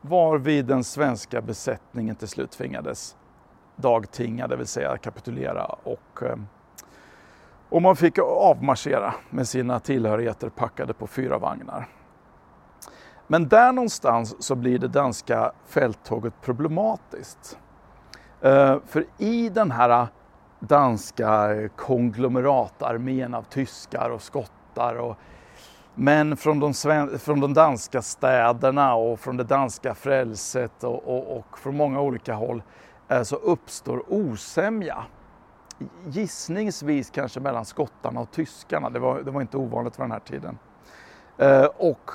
Varvid 0.00 0.64
den 0.64 0.84
svenska 0.84 1.40
besättningen 1.40 2.16
till 2.16 2.28
slut 2.28 2.50
tvingades 2.50 3.16
dagtinga, 3.76 4.46
det 4.46 4.56
vill 4.56 4.66
säga 4.66 4.96
kapitulera 4.96 5.64
och, 5.64 6.22
eh, 6.22 6.36
och 7.68 7.82
man 7.82 7.96
fick 7.96 8.18
avmarschera 8.18 9.14
med 9.30 9.48
sina 9.48 9.80
tillhörigheter 9.80 10.48
packade 10.48 10.92
på 10.92 11.06
fyra 11.06 11.38
vagnar. 11.38 11.88
Men 13.26 13.48
där 13.48 13.72
någonstans 13.72 14.42
så 14.42 14.54
blir 14.54 14.78
det 14.78 14.88
danska 14.88 15.52
fälttåget 15.66 16.34
problematiskt. 16.42 17.58
Eh, 18.40 18.78
för 18.86 19.06
i 19.18 19.48
den 19.48 19.70
här 19.70 20.06
danska 20.60 21.54
konglomeratarmén 21.76 23.34
av 23.34 23.42
tyskar 23.42 24.10
och 24.10 24.22
skottar 24.22 24.94
och 24.94 25.16
män 25.94 26.36
från 26.36 26.60
de, 26.60 26.74
från 27.18 27.40
de 27.40 27.54
danska 27.54 28.02
städerna 28.02 28.94
och 28.94 29.20
från 29.20 29.36
det 29.36 29.44
danska 29.44 29.94
frälset 29.94 30.84
och, 30.84 31.08
och, 31.08 31.36
och 31.36 31.58
från 31.58 31.76
många 31.76 32.00
olika 32.00 32.34
håll 32.34 32.62
eh, 33.08 33.22
så 33.22 33.36
uppstår 33.36 34.12
osämja. 34.12 35.04
Gissningsvis 36.06 37.10
kanske 37.10 37.40
mellan 37.40 37.64
skottarna 37.64 38.20
och 38.20 38.30
tyskarna, 38.30 38.90
det 38.90 38.98
var, 38.98 39.22
det 39.22 39.30
var 39.30 39.40
inte 39.40 39.56
ovanligt 39.56 39.96
för 39.96 40.02
den 40.02 40.12
här 40.12 40.20
tiden. 40.20 40.58
Eh, 41.38 41.64
och 41.64 42.10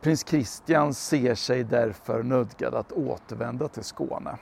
prins 0.00 0.26
Christian 0.28 0.94
ser 0.94 1.34
sig 1.34 1.64
därför 1.64 2.22
nödgad 2.22 2.74
att 2.74 2.92
återvända 2.92 3.68
till 3.68 3.84
Skåne. 3.84 4.38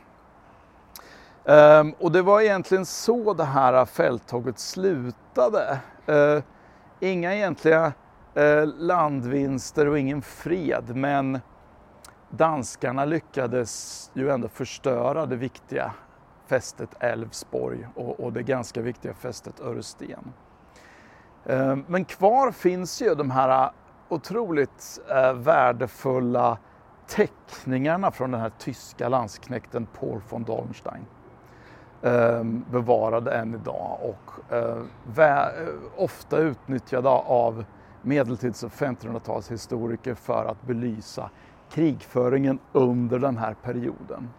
Um, 1.45 1.95
och 1.99 2.13
det 2.13 2.23
var 2.23 2.41
egentligen 2.41 2.87
så 2.87 3.35
det 3.35 3.45
här 3.45 3.85
fälttåget 3.85 4.59
slutade. 4.59 5.81
Uh, 6.09 6.43
inga 7.01 7.35
egentliga 7.35 7.93
uh, 8.39 8.67
landvinster 8.79 9.89
och 9.89 9.99
ingen 9.99 10.23
fred, 10.23 10.97
men 10.97 11.41
danskarna 12.31 13.05
lyckades 13.05 14.11
ju 14.15 14.31
ändå 14.31 14.49
förstöra 14.49 15.27
det 15.27 15.37
viktiga 15.37 15.93
fästet 16.47 16.91
Älvsborg 17.01 17.89
och, 17.95 18.21
och 18.21 18.33
det 18.33 18.43
ganska 18.43 18.81
viktiga 18.81 19.15
fästet 19.15 19.61
Öresten. 19.61 20.33
Uh, 21.51 21.57
ehm, 21.57 21.85
men 21.89 22.05
kvar 22.05 22.51
finns 22.51 23.03
ju 23.03 23.15
de 23.15 23.31
här 23.31 23.71
otroligt 24.13 25.01
eh, 25.11 25.33
värdefulla 25.33 26.59
teckningarna 27.07 28.11
från 28.11 28.31
den 28.31 28.41
här 28.41 28.53
tyska 28.59 29.09
landsknekten 29.09 29.87
Paul 29.87 30.21
von 30.29 30.45
Dornstein. 30.45 31.07
Eh, 32.03 32.45
bevarade 32.71 33.33
än 33.33 33.55
idag 33.55 33.99
och 34.03 34.55
eh, 34.55 35.69
ofta 35.97 36.39
utnyttjade 36.39 37.09
av 37.09 37.65
medeltids 38.03 38.63
och 38.63 38.71
1500-talshistoriker 38.71 40.15
för 40.15 40.45
att 40.45 40.63
belysa 40.63 41.31
krigföringen 41.71 42.59
under 42.73 43.19
den 43.19 43.37
här 43.37 43.55
perioden. 43.63 44.31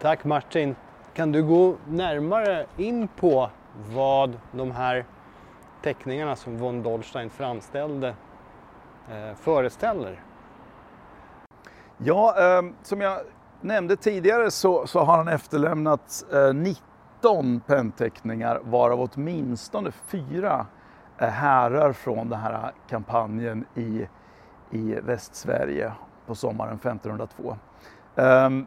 Tack 0.00 0.24
Martin. 0.24 0.76
Kan 1.14 1.32
du 1.32 1.42
gå 1.42 1.74
närmare 1.88 2.66
in 2.76 3.08
på 3.08 3.50
vad 3.94 4.38
de 4.52 4.70
här 4.70 5.04
teckningarna 5.82 6.36
som 6.36 6.58
von 6.58 6.82
Dolstein 6.82 7.30
framställde 7.30 8.08
eh, 9.10 9.34
föreställer? 9.36 10.22
Ja, 11.98 12.34
eh, 12.38 12.62
som 12.82 13.00
jag 13.00 13.20
nämnde 13.64 13.96
tidigare 13.96 14.50
så, 14.50 14.86
så 14.86 15.00
har 15.00 15.16
han 15.16 15.28
efterlämnat 15.28 16.24
eh, 16.32 16.54
19 16.54 17.60
pennteckningar 17.60 18.60
varav 18.64 19.10
åtminstone 19.12 19.90
fyra 19.90 20.66
eh, 21.18 21.28
härrör 21.28 21.92
från 21.92 22.28
den 22.28 22.40
här 22.40 22.72
kampanjen 22.88 23.64
i, 23.74 24.08
i 24.70 24.94
Västsverige 25.02 25.92
på 26.26 26.34
sommaren 26.34 26.74
1502. 26.74 27.56
Um, 28.14 28.24
ehm, 28.26 28.66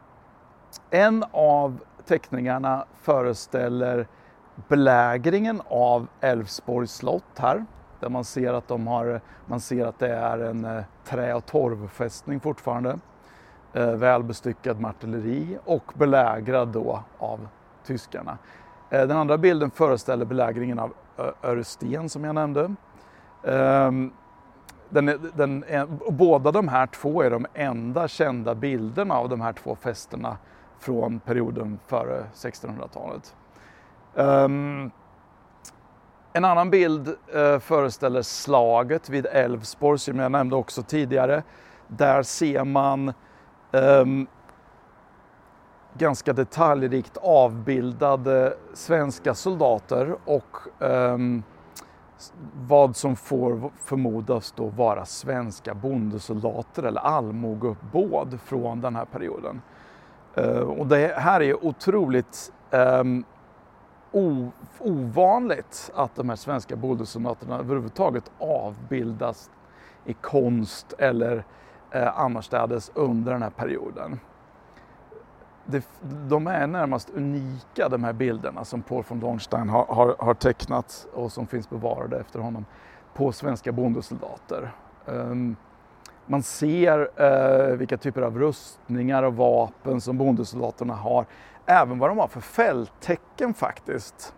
en 0.90 1.24
av 1.32 1.80
teckningarna 2.06 2.86
föreställer 3.02 4.08
belägringen 4.68 5.62
av 5.70 6.08
Älvsborgs 6.22 6.92
slott 6.92 7.38
här 7.38 7.66
där 8.00 8.10
man 8.10 8.24
ser 8.24 8.54
att, 8.54 8.68
de 8.68 8.88
har, 8.88 9.22
man 9.46 9.60
ser 9.60 9.86
att 9.86 10.00
det 10.00 10.16
är 10.16 10.40
en 10.40 10.66
eh, 10.66 10.84
trä 11.06 11.34
och 11.34 11.46
torvfästning 11.46 12.40
fortfarande. 12.40 13.00
Eh, 13.78 13.92
välbestyckad 13.92 14.80
med 14.80 14.90
artilleri 14.90 15.58
och 15.66 15.94
belägrad 15.94 16.68
då 16.68 17.04
av 17.18 17.48
tyskarna. 17.86 18.38
Eh, 18.90 19.08
den 19.08 19.18
andra 19.18 19.38
bilden 19.38 19.72
föreställer 19.72 20.26
belägringen 20.26 20.80
av 20.80 20.94
Öresten 21.44 22.10
som 22.10 22.24
jag 22.24 22.36
nämnde. 22.36 22.76
Ehm, 23.44 24.12
den 24.90 25.10
är, 25.10 25.20
den 25.36 25.64
är, 25.68 26.12
båda 26.12 26.52
de 26.52 26.68
här 26.68 26.88
två 26.88 27.22
är 27.22 27.32
de 27.32 27.46
enda 27.54 28.08
kända 28.08 28.56
bilderna 28.56 29.16
av 29.16 29.30
de 29.30 29.42
här 29.42 29.54
två 29.54 29.76
fästena 29.76 30.38
från 30.80 31.20
perioden 31.20 31.80
före 31.88 32.24
1600-talet. 32.34 33.36
Ehm, 34.16 34.92
en 36.34 36.46
annan 36.46 36.70
bild 36.70 37.08
eh, 37.34 37.60
föreställer 37.60 38.22
slaget 38.22 39.10
vid 39.10 39.26
Älvsborg 39.26 40.00
som 40.00 40.20
jag 40.20 40.32
nämnde 40.32 40.56
också 40.56 40.84
tidigare. 40.84 41.44
Där 41.88 42.24
ser 42.24 42.64
man 42.64 43.14
um, 43.72 44.28
ganska 45.94 46.34
detaljrikt 46.34 47.18
avbildade 47.18 48.58
svenska 48.74 49.34
soldater 49.34 50.16
och 50.26 50.58
um, 50.80 51.44
vad 52.54 52.96
som 52.96 53.16
får 53.16 53.72
förmodas 53.78 54.54
då 54.58 54.66
vara 54.66 55.06
svenska 55.06 55.74
bondesoldater 55.74 56.84
eller 56.84 57.02
allmogeuppbåd 57.02 58.40
från 58.46 58.82
den 58.82 58.96
här 58.96 59.06
perioden. 59.06 59.62
Uh, 60.38 60.60
och 60.60 60.88
det 60.88 61.14
här 61.18 61.42
är 61.42 61.66
otroligt 61.66 62.52
ehm, 62.72 63.24
ovanligt 64.80 65.92
att 65.96 66.16
de 66.16 66.30
här 66.30 66.36
svenska 66.36 66.76
bondesoldaterna 66.76 67.60
överhuvudtaget 67.60 68.32
avbildas 68.40 69.50
i 70.06 70.14
konst 70.14 70.94
eller 70.98 71.44
eh, 71.92 72.20
annorstädes 72.20 72.92
under 72.94 73.32
den 73.32 73.42
här 73.42 73.50
perioden. 73.50 74.20
Det, 75.66 75.88
de 76.30 76.48
är 76.48 76.68
närmast 76.68 77.10
unika 77.10 77.90
de 77.90 78.04
här 78.04 78.14
bilderna 78.14 78.66
som 78.66 78.82
Paul 78.82 79.04
von 79.08 79.20
Dornstein 79.20 79.70
har, 79.70 79.86
har, 79.86 80.16
har 80.20 80.34
tecknat 80.34 81.08
och 81.14 81.32
som 81.32 81.48
finns 81.48 81.70
bevarade 81.70 82.20
efter 82.20 82.40
honom 82.40 82.66
på 83.14 83.32
svenska 83.32 83.72
bondesoldater. 83.72 84.72
Um, 85.06 85.56
man 86.26 86.44
ser 86.44 87.00
uh, 87.00 87.78
vilka 87.78 87.98
typer 87.98 88.22
av 88.22 88.40
rustningar 88.40 89.24
och 89.24 89.36
vapen 89.36 90.02
som 90.02 90.18
bondesoldaterna 90.18 90.96
har 90.96 91.26
även 91.66 92.00
vad 92.00 92.10
de 92.10 92.18
har 92.18 92.28
för 92.28 92.42
fälttecken 92.42 93.54
faktiskt. 93.54 94.34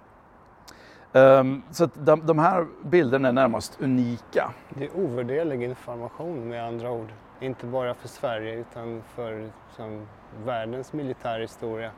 Um, 1.12 1.64
så 1.72 1.84
att 1.84 2.06
de, 2.06 2.26
de, 2.26 2.40
här 2.40 2.68
bilderna 2.84 3.28
är 3.28 3.34
närmast 3.34 3.78
unika. 3.82 4.52
Det 4.70 4.86
är 4.86 4.98
ovärderlig 4.98 5.64
information 5.64 6.50
med 6.50 6.66
andra 6.66 6.92
ord. 6.92 7.10
Inte 7.42 7.66
bara 7.66 7.94
för 7.94 8.08
Sverige 8.08 8.56
utan 8.56 9.04
för 9.16 9.50
som, 9.76 10.08
världens 10.46 10.94
militärhistoria. 10.94 11.92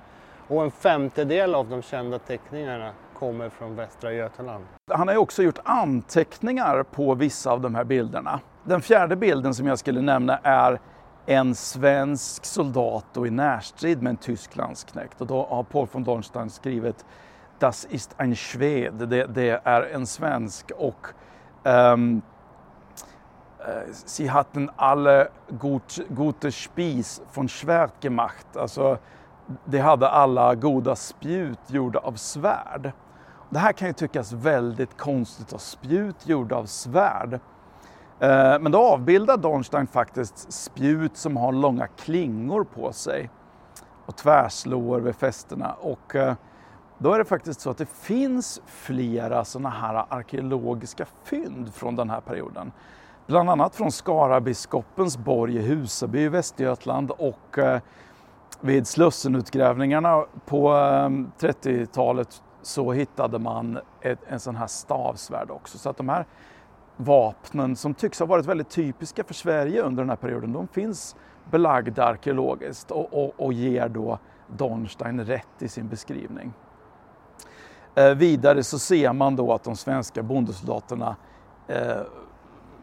Och 0.48 0.64
en 0.64 0.72
femtedel 0.72 1.56
av 1.56 1.70
de 1.70 1.82
kända 1.82 2.20
teckningarna 2.20 2.92
kommer 3.20 3.50
från 3.50 3.76
Västra 3.76 4.14
Götaland. 4.14 4.66
Han 4.92 5.08
har 5.08 5.16
ju 5.16 5.20
också 5.20 5.44
gjort 5.44 5.60
anteckningar 5.64 6.84
på 6.84 7.16
vissa 7.16 7.52
av 7.52 7.62
de 7.62 7.76
här 7.76 7.84
bilderna. 7.84 8.40
Den 8.64 8.82
fjärde 8.82 9.16
bilden 9.16 9.54
som 9.54 9.68
jag 9.68 9.80
skulle 9.80 10.02
nämna 10.02 10.40
är 10.44 10.80
en 11.26 11.56
svensk 11.56 12.46
soldat 12.46 13.06
då 13.14 13.28
i 13.28 13.30
närstrid 13.30 14.02
med 14.02 14.10
en 14.10 14.18
tysk 14.18 14.56
landsknekt. 14.56 15.22
Och 15.22 15.28
då 15.28 15.48
har 15.50 15.64
Paul 15.64 15.88
von 15.92 16.04
Dornstein 16.04 16.50
skrivit 16.50 17.06
Das 17.60 17.88
ist 17.90 18.16
ein 18.18 18.36
Schwed, 18.36 18.94
det, 18.94 19.26
det 19.26 19.62
är 19.64 19.82
en 19.82 20.08
svensk 20.08 20.72
och 20.78 21.08
um, 21.64 22.22
Eh, 23.68 23.92
Sie 23.94 24.28
hatten 24.28 24.70
alle 24.76 25.28
gut, 25.50 26.00
gute 26.10 26.52
Spis 26.52 27.22
von 27.34 27.48
Schwert 27.48 27.94
gemacht. 28.00 28.58
Alltså, 28.58 28.98
de 29.66 29.80
hade 29.80 30.10
alla 30.10 30.56
goda 30.56 30.96
spjut 30.96 31.60
gjorda 31.68 32.00
av 32.00 32.14
svärd. 32.14 32.92
Det 33.50 33.60
här 33.60 33.74
kan 33.74 33.88
ju 33.88 33.94
tyckas 33.94 34.32
väldigt 34.32 34.98
konstigt, 34.98 35.54
att 35.54 35.62
spjut 35.62 36.28
gjorda 36.28 36.56
av 36.56 36.66
svärd. 36.66 37.34
Eh, 38.20 38.60
men 38.60 38.72
då 38.72 38.80
avbildar 38.80 39.38
Dornstein 39.38 39.88
faktiskt 39.88 40.54
spjut 40.54 41.18
som 41.18 41.38
har 41.38 41.52
långa 41.52 41.88
klingor 41.88 42.64
på 42.64 42.94
sig 42.94 43.30
och 44.06 44.16
tvärslår 44.16 45.00
vid 45.00 45.16
fästena. 45.16 45.74
Och 45.74 46.16
eh, 46.16 46.34
då 46.98 47.14
är 47.14 47.18
det 47.18 47.26
faktiskt 47.26 47.62
så 47.62 47.70
att 47.70 47.78
det 47.78 47.90
finns 47.90 48.62
flera 48.66 49.46
sådana 49.46 49.70
här 49.70 50.06
arkeologiska 50.10 51.06
fynd 51.24 51.74
från 51.74 51.96
den 51.96 52.10
här 52.10 52.22
perioden. 52.22 52.72
Bland 53.28 53.50
annat 53.50 53.76
från 53.76 53.92
Skarabiskopens 53.92 55.18
borg 55.18 55.56
i 55.56 55.62
Husaby 55.62 56.20
i 56.20 56.30
Västergötland 56.30 57.12
och 57.12 57.58
eh, 57.58 57.80
vid 58.62 58.88
Slussenutgrävningarna 58.88 60.26
på 60.46 60.72
eh, 60.72 61.10
30-talet 61.40 62.44
så 62.62 62.92
hittade 62.92 63.40
man 63.40 63.80
ett, 64.02 64.20
en 64.28 64.40
sån 64.40 64.56
här 64.56 64.68
stavsvärd 64.68 65.52
också. 65.52 65.78
Så 65.78 65.90
att 65.90 65.98
de 65.98 66.10
här 66.10 66.26
vapnen 66.98 67.76
som 67.76 67.94
tycks 67.94 68.20
ha 68.20 68.26
varit 68.26 68.46
väldigt 68.46 68.70
typiska 68.70 69.24
för 69.24 69.34
Sverige 69.34 69.82
under 69.82 70.04
den 70.04 70.10
här 70.10 70.18
perioden, 70.18 70.54
de 70.54 70.68
finns 70.68 71.16
belagda 71.52 72.06
arkeologiskt 72.06 72.92
och, 72.92 73.14
och, 73.14 73.34
och 73.38 73.54
ger 73.54 73.90
då 73.90 74.20
Dornstein 74.48 75.26
rätt 75.26 75.62
i 75.62 75.68
sin 75.68 75.88
beskrivning. 75.88 76.54
Eh, 77.96 78.16
vidare 78.16 78.64
så 78.64 78.80
ser 78.80 79.14
man 79.14 79.36
då 79.36 79.54
att 79.54 79.64
de 79.64 79.76
svenska 79.76 80.24
bondesoldaterna 80.24 81.16
eh, 81.68 82.02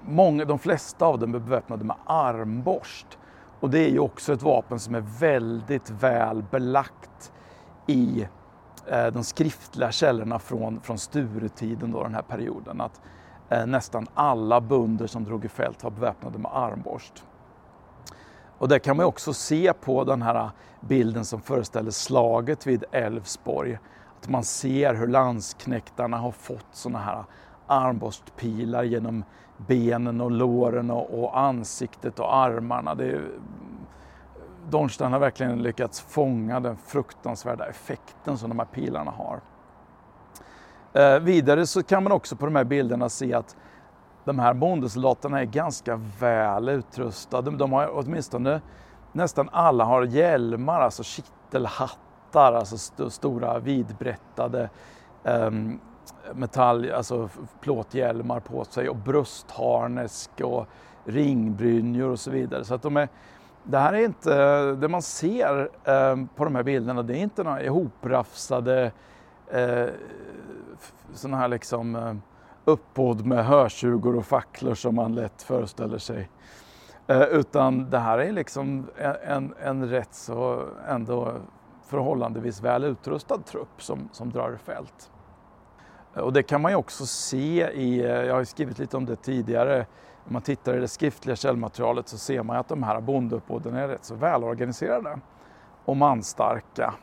många, 0.06 0.44
de 0.44 0.58
flesta 0.58 1.06
av 1.06 1.18
dem 1.18 1.34
är 1.34 1.38
beväpnade 1.38 1.84
med 1.84 1.96
armborst. 2.06 3.18
Och 3.60 3.70
det 3.70 3.78
är 3.78 3.90
ju 3.90 3.98
också 3.98 4.32
ett 4.32 4.42
vapen 4.42 4.78
som 4.78 4.94
är 4.94 5.04
väldigt 5.20 5.90
väl 5.90 6.44
belagt 6.50 7.32
i 7.86 8.28
eh, 8.86 9.06
de 9.06 9.24
skriftliga 9.24 9.92
källorna 9.92 10.38
från, 10.38 10.80
från 10.80 10.98
Sturetiden, 10.98 11.92
då, 11.92 12.02
den 12.02 12.14
här 12.14 12.22
perioden. 12.22 12.80
Att 12.80 13.00
eh, 13.48 13.66
nästan 13.66 14.06
alla 14.14 14.60
bunder 14.60 15.06
som 15.06 15.24
drog 15.24 15.44
i 15.44 15.48
fält 15.48 15.84
var 15.84 15.90
beväpnade 15.90 16.38
med 16.38 16.50
armborst. 16.54 17.24
Och 18.58 18.68
det 18.68 18.78
kan 18.78 18.96
man 18.96 19.06
också 19.06 19.32
se 19.32 19.72
på 19.72 20.04
den 20.04 20.22
här 20.22 20.50
bilden 20.80 21.24
som 21.24 21.40
föreställer 21.40 21.90
slaget 21.90 22.66
vid 22.66 22.84
Älvsborg. 22.92 23.78
Att 24.20 24.28
man 24.28 24.44
ser 24.44 24.94
hur 24.94 25.06
landsknektarna 25.06 26.16
har 26.16 26.30
fått 26.30 26.66
sådana 26.72 26.98
här 26.98 27.24
armborstpilar 27.66 28.82
genom 28.82 29.24
benen 29.66 30.20
och 30.20 30.30
låren 30.30 30.90
och, 30.90 31.22
och 31.22 31.38
ansiktet 31.38 32.18
och 32.18 32.36
armarna. 32.36 32.94
Det 32.94 33.10
är, 33.10 33.28
Dornstein 34.70 35.12
har 35.12 35.20
verkligen 35.20 35.62
lyckats 35.62 36.00
fånga 36.00 36.60
den 36.60 36.76
fruktansvärda 36.76 37.66
effekten 37.66 38.38
som 38.38 38.48
de 38.48 38.58
här 38.58 38.66
pilarna 38.66 39.10
har. 39.10 39.40
Eh, 40.92 41.20
vidare 41.20 41.66
så 41.66 41.82
kan 41.82 42.02
man 42.02 42.12
också 42.12 42.36
på 42.36 42.44
de 42.44 42.56
här 42.56 42.64
bilderna 42.64 43.08
se 43.08 43.34
att 43.34 43.56
de 44.24 44.38
här 44.38 44.54
bondesoldaterna 44.54 45.40
är 45.40 45.44
ganska 45.44 46.00
väl 46.20 46.68
utrustade. 46.68 47.50
De 47.50 47.72
har 47.72 47.90
åtminstone, 47.94 48.60
nästan 49.12 49.48
alla 49.52 49.84
har 49.84 50.02
hjälmar, 50.02 50.80
alltså 50.80 51.02
kittelhattar, 51.02 52.52
alltså 52.52 52.74
st 52.74 53.10
stora 53.10 53.58
vidbrättade 53.58 54.70
um, 55.22 55.80
metall, 56.34 56.92
alltså 56.92 57.28
plåthjälmar 57.60 58.40
på 58.40 58.64
sig 58.64 58.88
och 58.88 58.96
bröstharnesk 58.96 60.40
och 60.40 60.66
ringbrynjor 61.04 62.10
och 62.10 62.20
så 62.20 62.30
vidare. 62.30 62.64
Så 62.64 62.74
att 62.74 62.82
de 62.82 62.96
är, 62.96 63.08
det 63.64 63.78
här 63.78 63.92
är 63.92 64.04
inte, 64.04 64.62
det 64.72 64.88
man 64.88 65.02
ser 65.02 65.68
eh, 65.84 66.16
på 66.36 66.44
de 66.44 66.54
här 66.54 66.62
bilderna, 66.62 67.02
det 67.02 67.16
är 67.16 67.22
inte 67.22 67.42
några 67.42 67.62
ihoprafsade 67.62 68.92
eh, 69.50 69.86
sådana 71.14 71.36
här 71.36 71.48
liksom 71.48 71.96
eh, 71.96 72.14
uppbåd 72.64 73.26
med 73.26 73.46
hörtjugor 73.46 74.16
och 74.16 74.26
facklor 74.26 74.74
som 74.74 74.94
man 74.94 75.14
lätt 75.14 75.42
föreställer 75.42 75.98
sig. 75.98 76.30
Eh, 77.06 77.22
utan 77.22 77.90
det 77.90 77.98
här 77.98 78.18
är 78.18 78.32
liksom 78.32 78.86
en, 79.24 79.54
en 79.62 79.88
rätt 79.88 80.14
så 80.14 80.64
ändå 80.88 81.32
förhållandevis 81.86 82.62
väl 82.62 82.84
utrustad 82.84 83.38
trupp 83.38 83.82
som, 83.82 84.08
som 84.12 84.30
drar 84.30 84.54
i 84.54 84.58
fält. 84.58 85.10
Och 86.20 86.32
det 86.32 86.42
kan 86.42 86.60
man 86.60 86.72
ju 86.72 86.76
också 86.76 87.06
se 87.06 87.70
i, 87.70 88.02
jag 88.26 88.34
har 88.34 88.44
skrivit 88.44 88.78
lite 88.78 88.96
om 88.96 89.06
det 89.06 89.16
tidigare, 89.16 89.86
om 90.26 90.32
man 90.32 90.42
tittar 90.42 90.76
i 90.76 90.80
det 90.80 90.88
skriftliga 90.88 91.36
källmaterialet 91.36 92.08
så 92.08 92.18
ser 92.18 92.42
man 92.42 92.56
att 92.56 92.68
de 92.68 92.82
här 92.82 93.00
bondeuppbåden 93.00 93.76
är 93.76 93.88
rätt 93.88 94.04
så 94.04 94.14
välorganiserade 94.14 95.20
och 95.84 95.96
manstarka. 95.96 96.94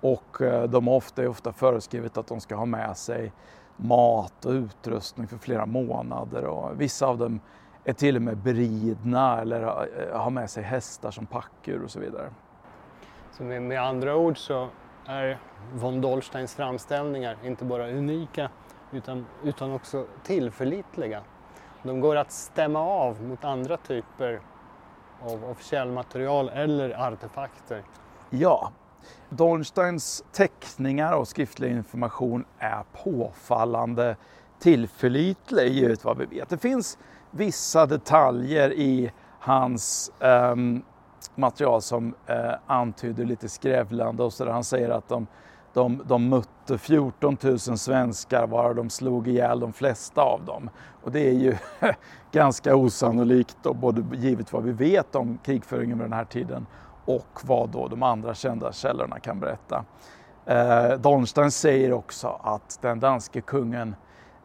Och 0.00 0.42
eh, 0.42 0.62
de 0.62 0.86
har 0.86 0.96
ofta, 0.96 1.28
ofta 1.28 1.52
föreskrivet 1.52 2.18
att 2.18 2.26
de 2.26 2.40
ska 2.40 2.56
ha 2.56 2.66
med 2.66 2.96
sig 2.96 3.32
mat 3.76 4.44
och 4.44 4.52
utrustning 4.52 5.26
för 5.26 5.38
flera 5.38 5.66
månader 5.66 6.44
och 6.44 6.80
vissa 6.80 7.06
av 7.06 7.18
dem 7.18 7.40
är 7.84 7.92
till 7.92 8.16
och 8.16 8.22
med 8.22 8.36
beridna 8.36 9.40
eller 9.40 9.62
eh, 9.62 10.20
har 10.20 10.30
med 10.30 10.50
sig 10.50 10.62
hästar 10.62 11.10
som 11.10 11.26
packdjur 11.26 11.82
och 11.84 11.90
så 11.90 12.00
vidare. 12.00 12.30
Så 13.32 13.42
med, 13.42 13.62
med 13.62 13.82
andra 13.82 14.16
ord 14.16 14.38
så 14.38 14.68
är 15.08 15.38
von 15.74 16.00
Dollsteins 16.00 16.54
framställningar 16.54 17.36
inte 17.44 17.64
bara 17.64 17.90
unika 17.90 18.50
utan, 18.92 19.26
utan 19.44 19.72
också 19.72 20.06
tillförlitliga. 20.22 21.22
De 21.82 22.00
går 22.00 22.16
att 22.16 22.32
stämma 22.32 22.80
av 22.80 23.22
mot 23.22 23.44
andra 23.44 23.76
typer 23.76 24.40
av, 25.22 25.44
av 25.44 25.58
källmaterial 25.60 26.48
eller 26.48 27.06
artefakter. 27.06 27.82
Ja, 28.30 28.72
Dornsteins 29.28 30.24
teckningar 30.32 31.12
och 31.12 31.28
skriftlig 31.28 31.70
information 31.70 32.44
är 32.58 32.82
påfallande 33.04 34.16
tillförlitlig 34.58 35.72
givet 35.72 36.04
vad 36.04 36.18
vi 36.18 36.24
vet. 36.24 36.48
Det 36.48 36.58
finns 36.58 36.98
vissa 37.30 37.86
detaljer 37.86 38.72
i 38.72 39.12
hans 39.40 40.12
um, 40.20 40.82
material 41.34 41.82
som 41.82 42.14
eh, 42.26 42.52
antyder 42.66 43.24
lite 43.24 43.48
skrävlande 43.48 44.22
och 44.22 44.32
sådär. 44.32 44.52
Han 44.52 44.64
säger 44.64 44.90
att 44.90 45.08
de, 45.08 45.26
de, 45.72 46.02
de 46.06 46.28
mötte 46.28 46.78
14 46.78 47.36
000 47.42 47.58
svenskar 47.58 48.46
varav 48.46 48.74
de 48.74 48.90
slog 48.90 49.28
ihjäl 49.28 49.60
de 49.60 49.72
flesta 49.72 50.20
av 50.20 50.44
dem. 50.44 50.70
Och 51.02 51.12
det 51.12 51.28
är 51.28 51.32
ju 51.32 51.56
ganska 52.32 52.76
osannolikt 52.76 53.66
och 53.66 53.76
både 53.76 54.16
givet 54.16 54.52
vad 54.52 54.62
vi 54.62 54.72
vet 54.72 55.14
om 55.14 55.38
krigföringen 55.44 55.98
vid 55.98 56.04
den 56.04 56.12
här 56.12 56.24
tiden 56.24 56.66
och 57.04 57.40
vad 57.44 57.68
då 57.68 57.88
de 57.88 58.02
andra 58.02 58.34
kända 58.34 58.72
källorna 58.72 59.18
kan 59.18 59.40
berätta. 59.40 59.84
Eh, 60.46 60.90
Dornstein 60.90 61.50
säger 61.50 61.92
också 61.92 62.40
att 62.42 62.78
den 62.82 63.00
danske 63.00 63.40
kungen 63.40 63.96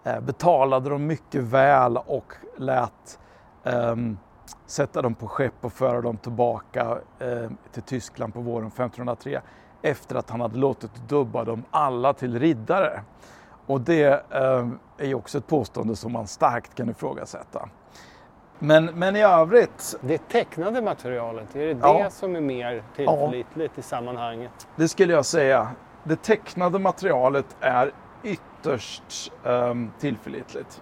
eh, 0.03 0.19
betalade 0.19 0.89
dem 0.89 1.07
mycket 1.07 1.41
väl 1.41 1.97
och 1.97 2.33
lät 2.57 3.19
eh, 3.63 3.95
sätta 4.65 5.01
dem 5.01 5.15
på 5.15 5.27
skepp 5.27 5.53
och 5.61 5.73
föra 5.73 6.01
dem 6.01 6.17
tillbaka 6.17 6.97
eh, 7.19 7.49
till 7.71 7.83
Tyskland 7.83 8.33
på 8.33 8.41
våren 8.41 8.67
1503 8.67 9.41
efter 9.81 10.15
att 10.15 10.29
han 10.29 10.41
hade 10.41 10.57
låtit 10.57 10.95
dubba 10.95 11.43
dem 11.43 11.63
alla 11.71 12.13
till 12.13 12.39
riddare. 12.39 13.01
Och 13.65 13.81
det 13.81 14.25
eh, 14.29 14.67
är 14.97 15.13
också 15.15 15.37
ett 15.37 15.47
påstående 15.47 15.95
som 15.95 16.11
man 16.11 16.27
starkt 16.27 16.75
kan 16.75 16.89
ifrågasätta. 16.89 17.69
Men, 18.59 18.85
men 18.85 19.15
i 19.15 19.21
övrigt... 19.21 19.95
Det 20.01 20.17
tecknade 20.17 20.81
materialet, 20.81 21.55
är 21.55 21.65
det 21.65 21.79
ja. 21.81 22.03
det 22.03 22.09
som 22.09 22.35
är 22.35 22.41
mer 22.41 22.83
tillförlitligt 22.95 23.73
ja. 23.75 23.79
i 23.79 23.83
sammanhanget? 23.83 24.67
Det 24.75 24.87
skulle 24.87 25.13
jag 25.13 25.25
säga. 25.25 25.67
Det 26.03 26.23
tecknade 26.23 26.79
materialet 26.79 27.55
är 27.59 27.91
ytterst 28.23 29.31
um, 29.43 29.91
tillförlitligt. 29.99 30.81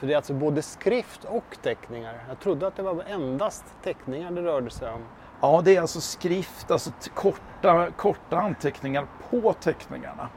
För 0.00 0.06
det 0.06 0.12
är 0.12 0.16
alltså 0.16 0.34
både 0.34 0.62
skrift 0.62 1.24
och 1.24 1.56
teckningar? 1.62 2.14
Jag 2.28 2.40
trodde 2.40 2.66
att 2.66 2.76
det 2.76 2.82
var 2.82 3.04
endast 3.08 3.64
teckningar 3.84 4.30
det 4.30 4.42
rörde 4.42 4.70
sig 4.70 4.90
om. 4.90 5.00
Ja, 5.40 5.62
det 5.64 5.76
är 5.76 5.80
alltså 5.80 6.00
skrift, 6.00 6.70
alltså 6.70 6.90
korta, 7.14 7.90
korta 7.96 8.38
anteckningar 8.40 9.06
på 9.30 9.52
teckningarna. 9.52 10.28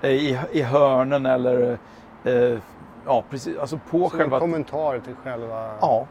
Eh, 0.00 0.10
I, 0.10 0.38
i 0.52 0.62
hörnen 0.62 1.26
eller 1.26 1.78
eh, 2.24 2.58
Ja, 3.08 3.24
precis. 3.30 3.58
Alltså 3.58 3.80
på 3.90 4.08
Som 4.08 4.18
själva... 4.18 4.36
en 4.36 4.40
kommentar 4.40 4.98
till 4.98 5.14
själva... 5.14 5.70
Ja. 5.80 6.06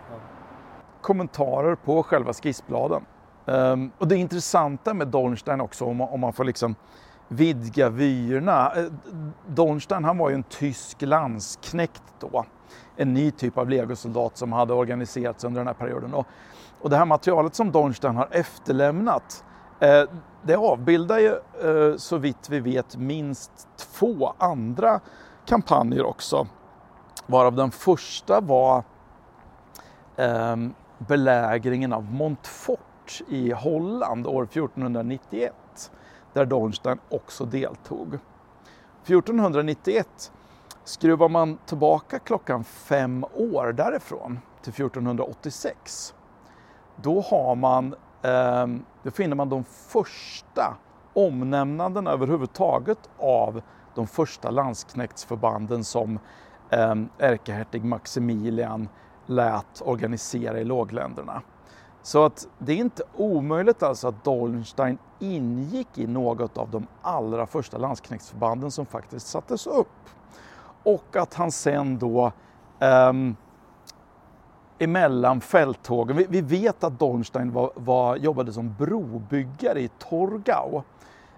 Kommentarer 1.01 1.75
på 1.75 2.03
själva 2.03 2.33
skissbladen. 2.33 3.05
Um, 3.45 3.91
och 3.97 4.07
det 4.07 4.15
intressanta 4.15 4.93
med 4.93 5.07
Dornstein 5.07 5.61
också, 5.61 5.85
om 5.85 5.97
man, 5.97 6.09
om 6.09 6.19
man 6.19 6.33
får 6.33 6.43
liksom 6.43 6.75
vidga 7.27 7.89
vyerna. 7.89 8.73
Uh, 8.77 8.91
Dornstein 9.47 10.03
han 10.03 10.17
var 10.17 10.29
ju 10.29 10.35
en 10.35 10.43
tysk 10.43 11.01
landsknekt 11.01 12.03
då. 12.19 12.45
En 12.95 13.13
ny 13.13 13.31
typ 13.31 13.57
av 13.57 13.69
legosoldat 13.69 14.37
som 14.37 14.51
hade 14.51 14.73
organiserats 14.73 15.43
under 15.43 15.59
den 15.59 15.67
här 15.67 15.73
perioden. 15.73 16.13
Och, 16.13 16.27
och 16.81 16.89
det 16.89 16.97
här 16.97 17.05
materialet 17.05 17.55
som 17.55 17.71
Dornstein 17.71 18.15
har 18.15 18.27
efterlämnat 18.31 19.43
eh, 19.79 20.03
det 20.41 20.55
avbildar 20.55 21.19
ju 21.19 21.31
eh, 21.63 21.97
så 21.97 22.17
vitt 22.17 22.49
vi 22.49 22.59
vet 22.59 22.97
minst 22.97 23.67
två 23.77 24.33
andra 24.37 24.99
kampanjer 25.45 26.05
också. 26.05 26.47
Varav 27.25 27.55
den 27.55 27.71
första 27.71 28.41
var 28.41 28.83
eh, 30.15 30.55
belägringen 30.97 31.93
av 31.93 32.03
Montfort 32.03 33.21
i 33.27 33.51
Holland 33.51 34.27
år 34.27 34.43
1491 34.43 35.53
där 36.33 36.45
Dornstein 36.45 36.99
också 37.09 37.45
deltog. 37.45 38.19
1491 39.05 40.31
skruvar 40.87 41.29
man 41.29 41.57
tillbaka 41.65 42.19
klockan 42.19 42.63
fem 42.63 43.25
år 43.33 43.73
därifrån 43.73 44.39
till 44.61 44.73
1486. 44.73 46.13
Då, 46.95 47.21
har 47.21 47.55
man, 47.55 47.95
eh, 48.21 48.67
då 49.03 49.11
finner 49.11 49.35
man 49.35 49.49
de 49.49 49.63
första 49.63 50.77
omnämnandena 51.13 52.11
överhuvudtaget 52.11 53.09
av 53.17 53.61
de 53.95 54.07
första 54.07 54.49
landsknektsförbanden 54.49 55.83
som 55.83 56.19
Ehm, 56.69 57.09
ärkehertig 57.17 57.83
Maximilian 57.83 58.89
lät 59.25 59.81
organisera 59.81 60.59
i 60.59 60.63
lågländerna. 60.63 61.41
Så 62.01 62.25
att 62.25 62.47
det 62.57 62.73
är 62.73 62.77
inte 62.77 63.03
omöjligt 63.15 63.83
alltså 63.83 64.07
att 64.07 64.23
Dollenstein 64.23 64.97
ingick 65.19 65.97
i 65.97 66.07
något 66.07 66.57
av 66.57 66.71
de 66.71 66.87
allra 67.01 67.47
första 67.47 67.77
landsknektsförbanden 67.77 68.71
som 68.71 68.85
faktiskt 68.85 69.27
sattes 69.27 69.67
upp. 69.67 69.87
Och 70.87 71.15
att 71.15 71.33
han 71.33 71.51
sen 71.51 71.99
då 71.99 72.31
um, 72.79 73.35
emellan 74.79 75.41
fälttågen, 75.41 76.17
vi, 76.17 76.25
vi, 76.29 76.41
vet 76.41 76.83
att 76.83 76.99
Dornstein 76.99 77.51
var, 77.51 77.71
var, 77.75 78.15
jobbade 78.15 78.53
som 78.53 78.75
brobyggare 78.79 79.79
i 79.81 79.89
Torgau 79.99 80.81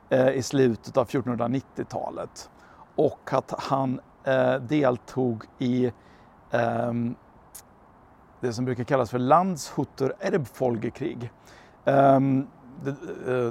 eh, 0.10 0.30
i 0.30 0.44
slutet 0.44 0.98
av 0.98 1.08
1490-talet 1.08 2.50
och 2.96 3.34
att 3.34 3.54
han 3.58 4.00
eh, 4.24 4.56
deltog 4.56 5.44
i 5.58 5.86
eh, 6.52 6.94
det 8.40 8.54
som 8.54 8.66
brukar 8.66 8.84
kallas 8.84 9.10
för 9.10 9.20
Landshutter 9.20 10.14
Erbfolgekrig. 10.20 11.32
Um, 11.86 12.48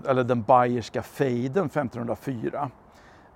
eller 0.08 0.24
den 0.24 0.42
bayerska 0.42 1.02
fejden 1.02 1.66
1504. 1.66 2.70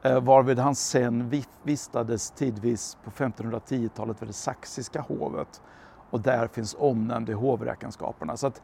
Eh, 0.03 0.21
varvid 0.21 0.59
han 0.59 0.75
sen 0.75 1.43
vistades 1.63 2.31
tidvis 2.31 2.99
på 3.05 3.11
1510-talet 3.11 4.23
vid 4.23 4.29
det 4.29 4.33
saxiska 4.33 5.01
hovet 5.01 5.63
och 6.11 6.21
där 6.21 6.47
finns 6.47 6.77
omnämnd 6.79 7.31
i 7.31 7.33
hovräkenskaperna. 7.33 8.37
Så 8.37 8.47
att 8.47 8.63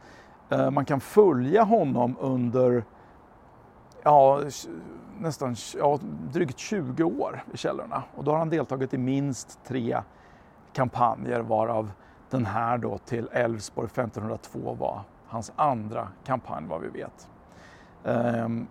eh, 0.49 0.71
man 0.71 0.85
kan 0.85 0.99
följa 0.99 1.63
honom 1.63 2.15
under 2.19 2.83
ja, 4.03 4.41
nästan 5.19 5.55
ja, 5.77 5.99
drygt 6.31 6.59
20 6.59 7.03
år 7.03 7.43
i 7.53 7.57
källorna 7.57 8.03
och 8.15 8.23
då 8.23 8.31
har 8.31 8.37
han 8.37 8.49
deltagit 8.49 8.93
i 8.93 8.97
minst 8.97 9.59
tre 9.67 10.01
kampanjer 10.73 11.39
varav 11.39 11.91
den 12.29 12.45
här 12.45 12.77
då 12.77 12.97
till 12.97 13.29
Älvsborg 13.31 13.85
1502 13.87 14.73
var 14.79 15.01
hans 15.27 15.51
andra 15.55 16.07
kampanj 16.25 16.65
vad 16.67 16.81
vi 16.81 16.87
vet. 16.87 17.29
Um, 18.03 18.67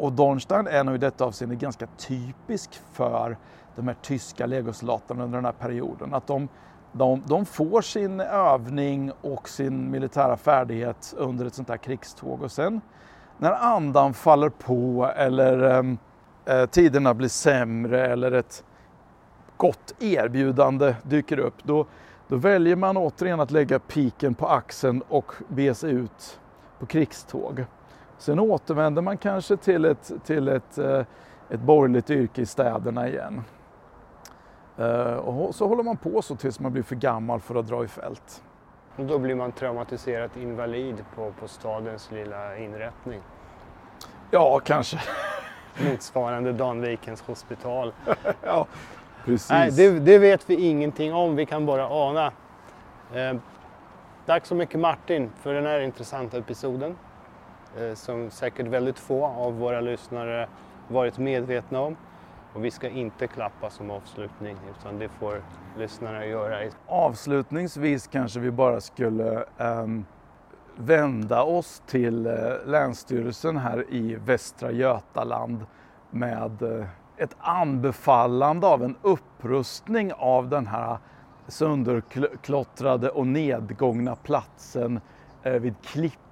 och 0.00 0.12
Dornstein 0.12 0.66
är 0.66 0.84
nog 0.84 0.94
i 0.94 0.98
detta 0.98 1.24
avseende 1.24 1.56
ganska 1.56 1.86
typisk 1.86 2.80
för 2.92 3.36
de 3.76 3.88
här 3.88 3.96
tyska 4.02 4.46
legosoldaterna 4.46 5.24
under 5.24 5.38
den 5.38 5.44
här 5.44 5.52
perioden. 5.52 6.14
Att 6.14 6.26
de, 6.26 6.48
de, 6.92 7.22
de, 7.26 7.46
får 7.46 7.82
sin 7.82 8.20
övning 8.20 9.12
och 9.20 9.48
sin 9.48 9.90
militära 9.90 10.36
färdighet 10.36 11.14
under 11.16 11.46
ett 11.46 11.54
sånt 11.54 11.68
här 11.68 11.76
krigståg 11.76 12.42
och 12.42 12.52
sen 12.52 12.80
när 13.38 13.52
andan 13.52 14.14
faller 14.14 14.48
på 14.48 15.10
eller 15.16 15.62
ehm, 15.62 15.98
eh, 16.44 16.66
tiderna 16.66 17.14
blir 17.14 17.28
sämre 17.28 18.06
eller 18.06 18.32
ett 18.32 18.64
gott 19.56 19.94
erbjudande 19.98 20.94
dyker 21.02 21.38
upp, 21.38 21.54
då, 21.62 21.86
då 22.28 22.36
väljer 22.36 22.76
man 22.76 22.96
återigen 22.96 23.40
att 23.40 23.50
lägga 23.50 23.78
piken 23.78 24.34
på 24.34 24.48
axeln 24.48 25.02
och 25.08 25.32
bege 25.48 25.74
sig 25.74 25.90
ut 25.90 26.40
på 26.78 26.86
krigståg. 26.86 27.64
Sen 28.20 28.40
återvänder 28.40 29.02
man 29.02 29.18
kanske 29.18 29.56
till 29.56 29.84
ett, 29.84 30.12
till 30.24 30.48
ett, 30.48 30.78
eh, 30.78 31.04
ett 31.48 31.60
borgerligt 31.60 32.10
yrke 32.10 32.40
i 32.42 32.46
städerna 32.46 33.08
igen. 33.08 33.42
Eh, 34.78 35.14
och 35.14 35.54
så 35.54 35.66
håller 35.68 35.82
man 35.82 35.96
på 35.96 36.22
så 36.22 36.36
tills 36.36 36.60
man 36.60 36.72
blir 36.72 36.82
för 36.82 36.96
gammal 36.96 37.40
för 37.40 37.54
att 37.54 37.66
dra 37.66 37.84
i 37.84 37.88
fält. 37.88 38.42
Och 38.96 39.04
då 39.04 39.18
blir 39.18 39.34
man 39.34 39.52
traumatiserat 39.52 40.36
invalid 40.36 41.04
på, 41.14 41.32
på 41.40 41.48
stadens 41.48 42.10
lilla 42.10 42.56
inrättning? 42.56 43.20
Ja, 44.30 44.60
kanske. 44.64 45.00
Motsvarande 45.90 46.52
Danvikens 46.52 47.22
hospital. 47.22 47.92
ja, 48.42 48.66
precis. 49.24 49.50
Nej, 49.50 49.70
det, 49.70 50.00
det, 50.00 50.18
vet 50.18 50.50
vi 50.50 50.54
ingenting 50.68 51.14
om, 51.14 51.36
vi 51.36 51.46
kan 51.46 51.66
bara 51.66 51.88
ana. 51.88 52.32
Eh, 53.14 53.36
tack 54.26 54.46
så 54.46 54.54
mycket 54.54 54.80
Martin 54.80 55.30
för 55.42 55.54
den 55.54 55.66
här 55.66 55.80
intressanta 55.80 56.38
episoden. 56.38 56.96
Eh, 57.78 57.94
som 57.94 58.30
säkert 58.30 58.66
väldigt 58.66 58.98
få 58.98 59.26
av 59.26 59.58
våra 59.58 59.80
lyssnare 59.80 60.48
varit 60.88 61.18
medvetna 61.18 61.80
om. 61.80 61.96
Och 62.54 62.64
vi 62.64 62.70
ska 62.70 62.88
inte 62.88 63.26
klappa 63.26 63.70
som 63.70 63.90
avslutning 63.90 64.56
utan 64.78 64.98
det 64.98 65.08
får 65.08 65.42
lyssnarna 65.78 66.26
göra. 66.26 66.70
Avslutningsvis 66.86 68.06
kanske 68.06 68.40
vi 68.40 68.50
bara 68.50 68.80
skulle 68.80 69.44
um, 69.58 70.04
vända 70.76 71.42
oss 71.42 71.82
till 71.86 72.26
uh, 72.26 72.66
Länsstyrelsen 72.66 73.56
här 73.56 73.84
i 73.90 74.14
Västra 74.14 74.70
Götaland 74.70 75.66
med 76.10 76.62
uh, 76.62 76.86
ett 77.16 77.36
anbefallande 77.38 78.66
av 78.66 78.84
en 78.84 78.96
upprustning 79.02 80.12
av 80.12 80.48
den 80.48 80.66
här 80.66 80.98
sönderklottrade 81.48 83.10
och 83.10 83.26
nedgångna 83.26 84.16
platsen 84.16 85.00
uh, 85.46 85.52
vid 85.52 85.74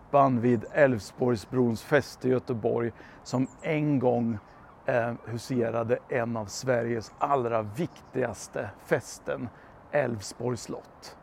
Klippan 0.09 0.41
vid 0.41 0.65
Älvsborgsbrons 0.73 1.83
fäste 1.83 2.29
i 2.29 2.31
Göteborg 2.31 2.93
som 3.23 3.47
en 3.63 3.99
gång 3.99 4.39
eh, 4.87 5.13
huserade 5.25 5.99
en 6.09 6.37
av 6.37 6.47
Sveriges 6.47 7.13
allra 7.19 7.63
viktigaste 7.63 8.71
fästen, 8.87 9.49
Älvsborgs 9.91 10.63
slott. 10.63 11.17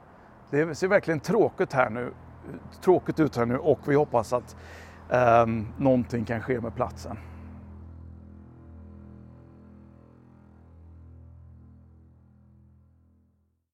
Det 0.50 0.76
ser 0.76 0.88
verkligen 0.88 1.20
tråkigt, 1.20 1.74
här 1.74 1.90
nu, 1.90 2.12
tråkigt 2.82 3.20
ut 3.20 3.36
här 3.36 3.46
nu 3.46 3.58
och 3.58 3.80
vi 3.88 3.96
hoppas 3.96 4.34
att 4.34 4.56
eh, 5.10 5.46
någonting 5.78 6.26
kan 6.26 6.42
ske 6.42 6.62
med 6.62 6.76
platsen. 6.76 7.18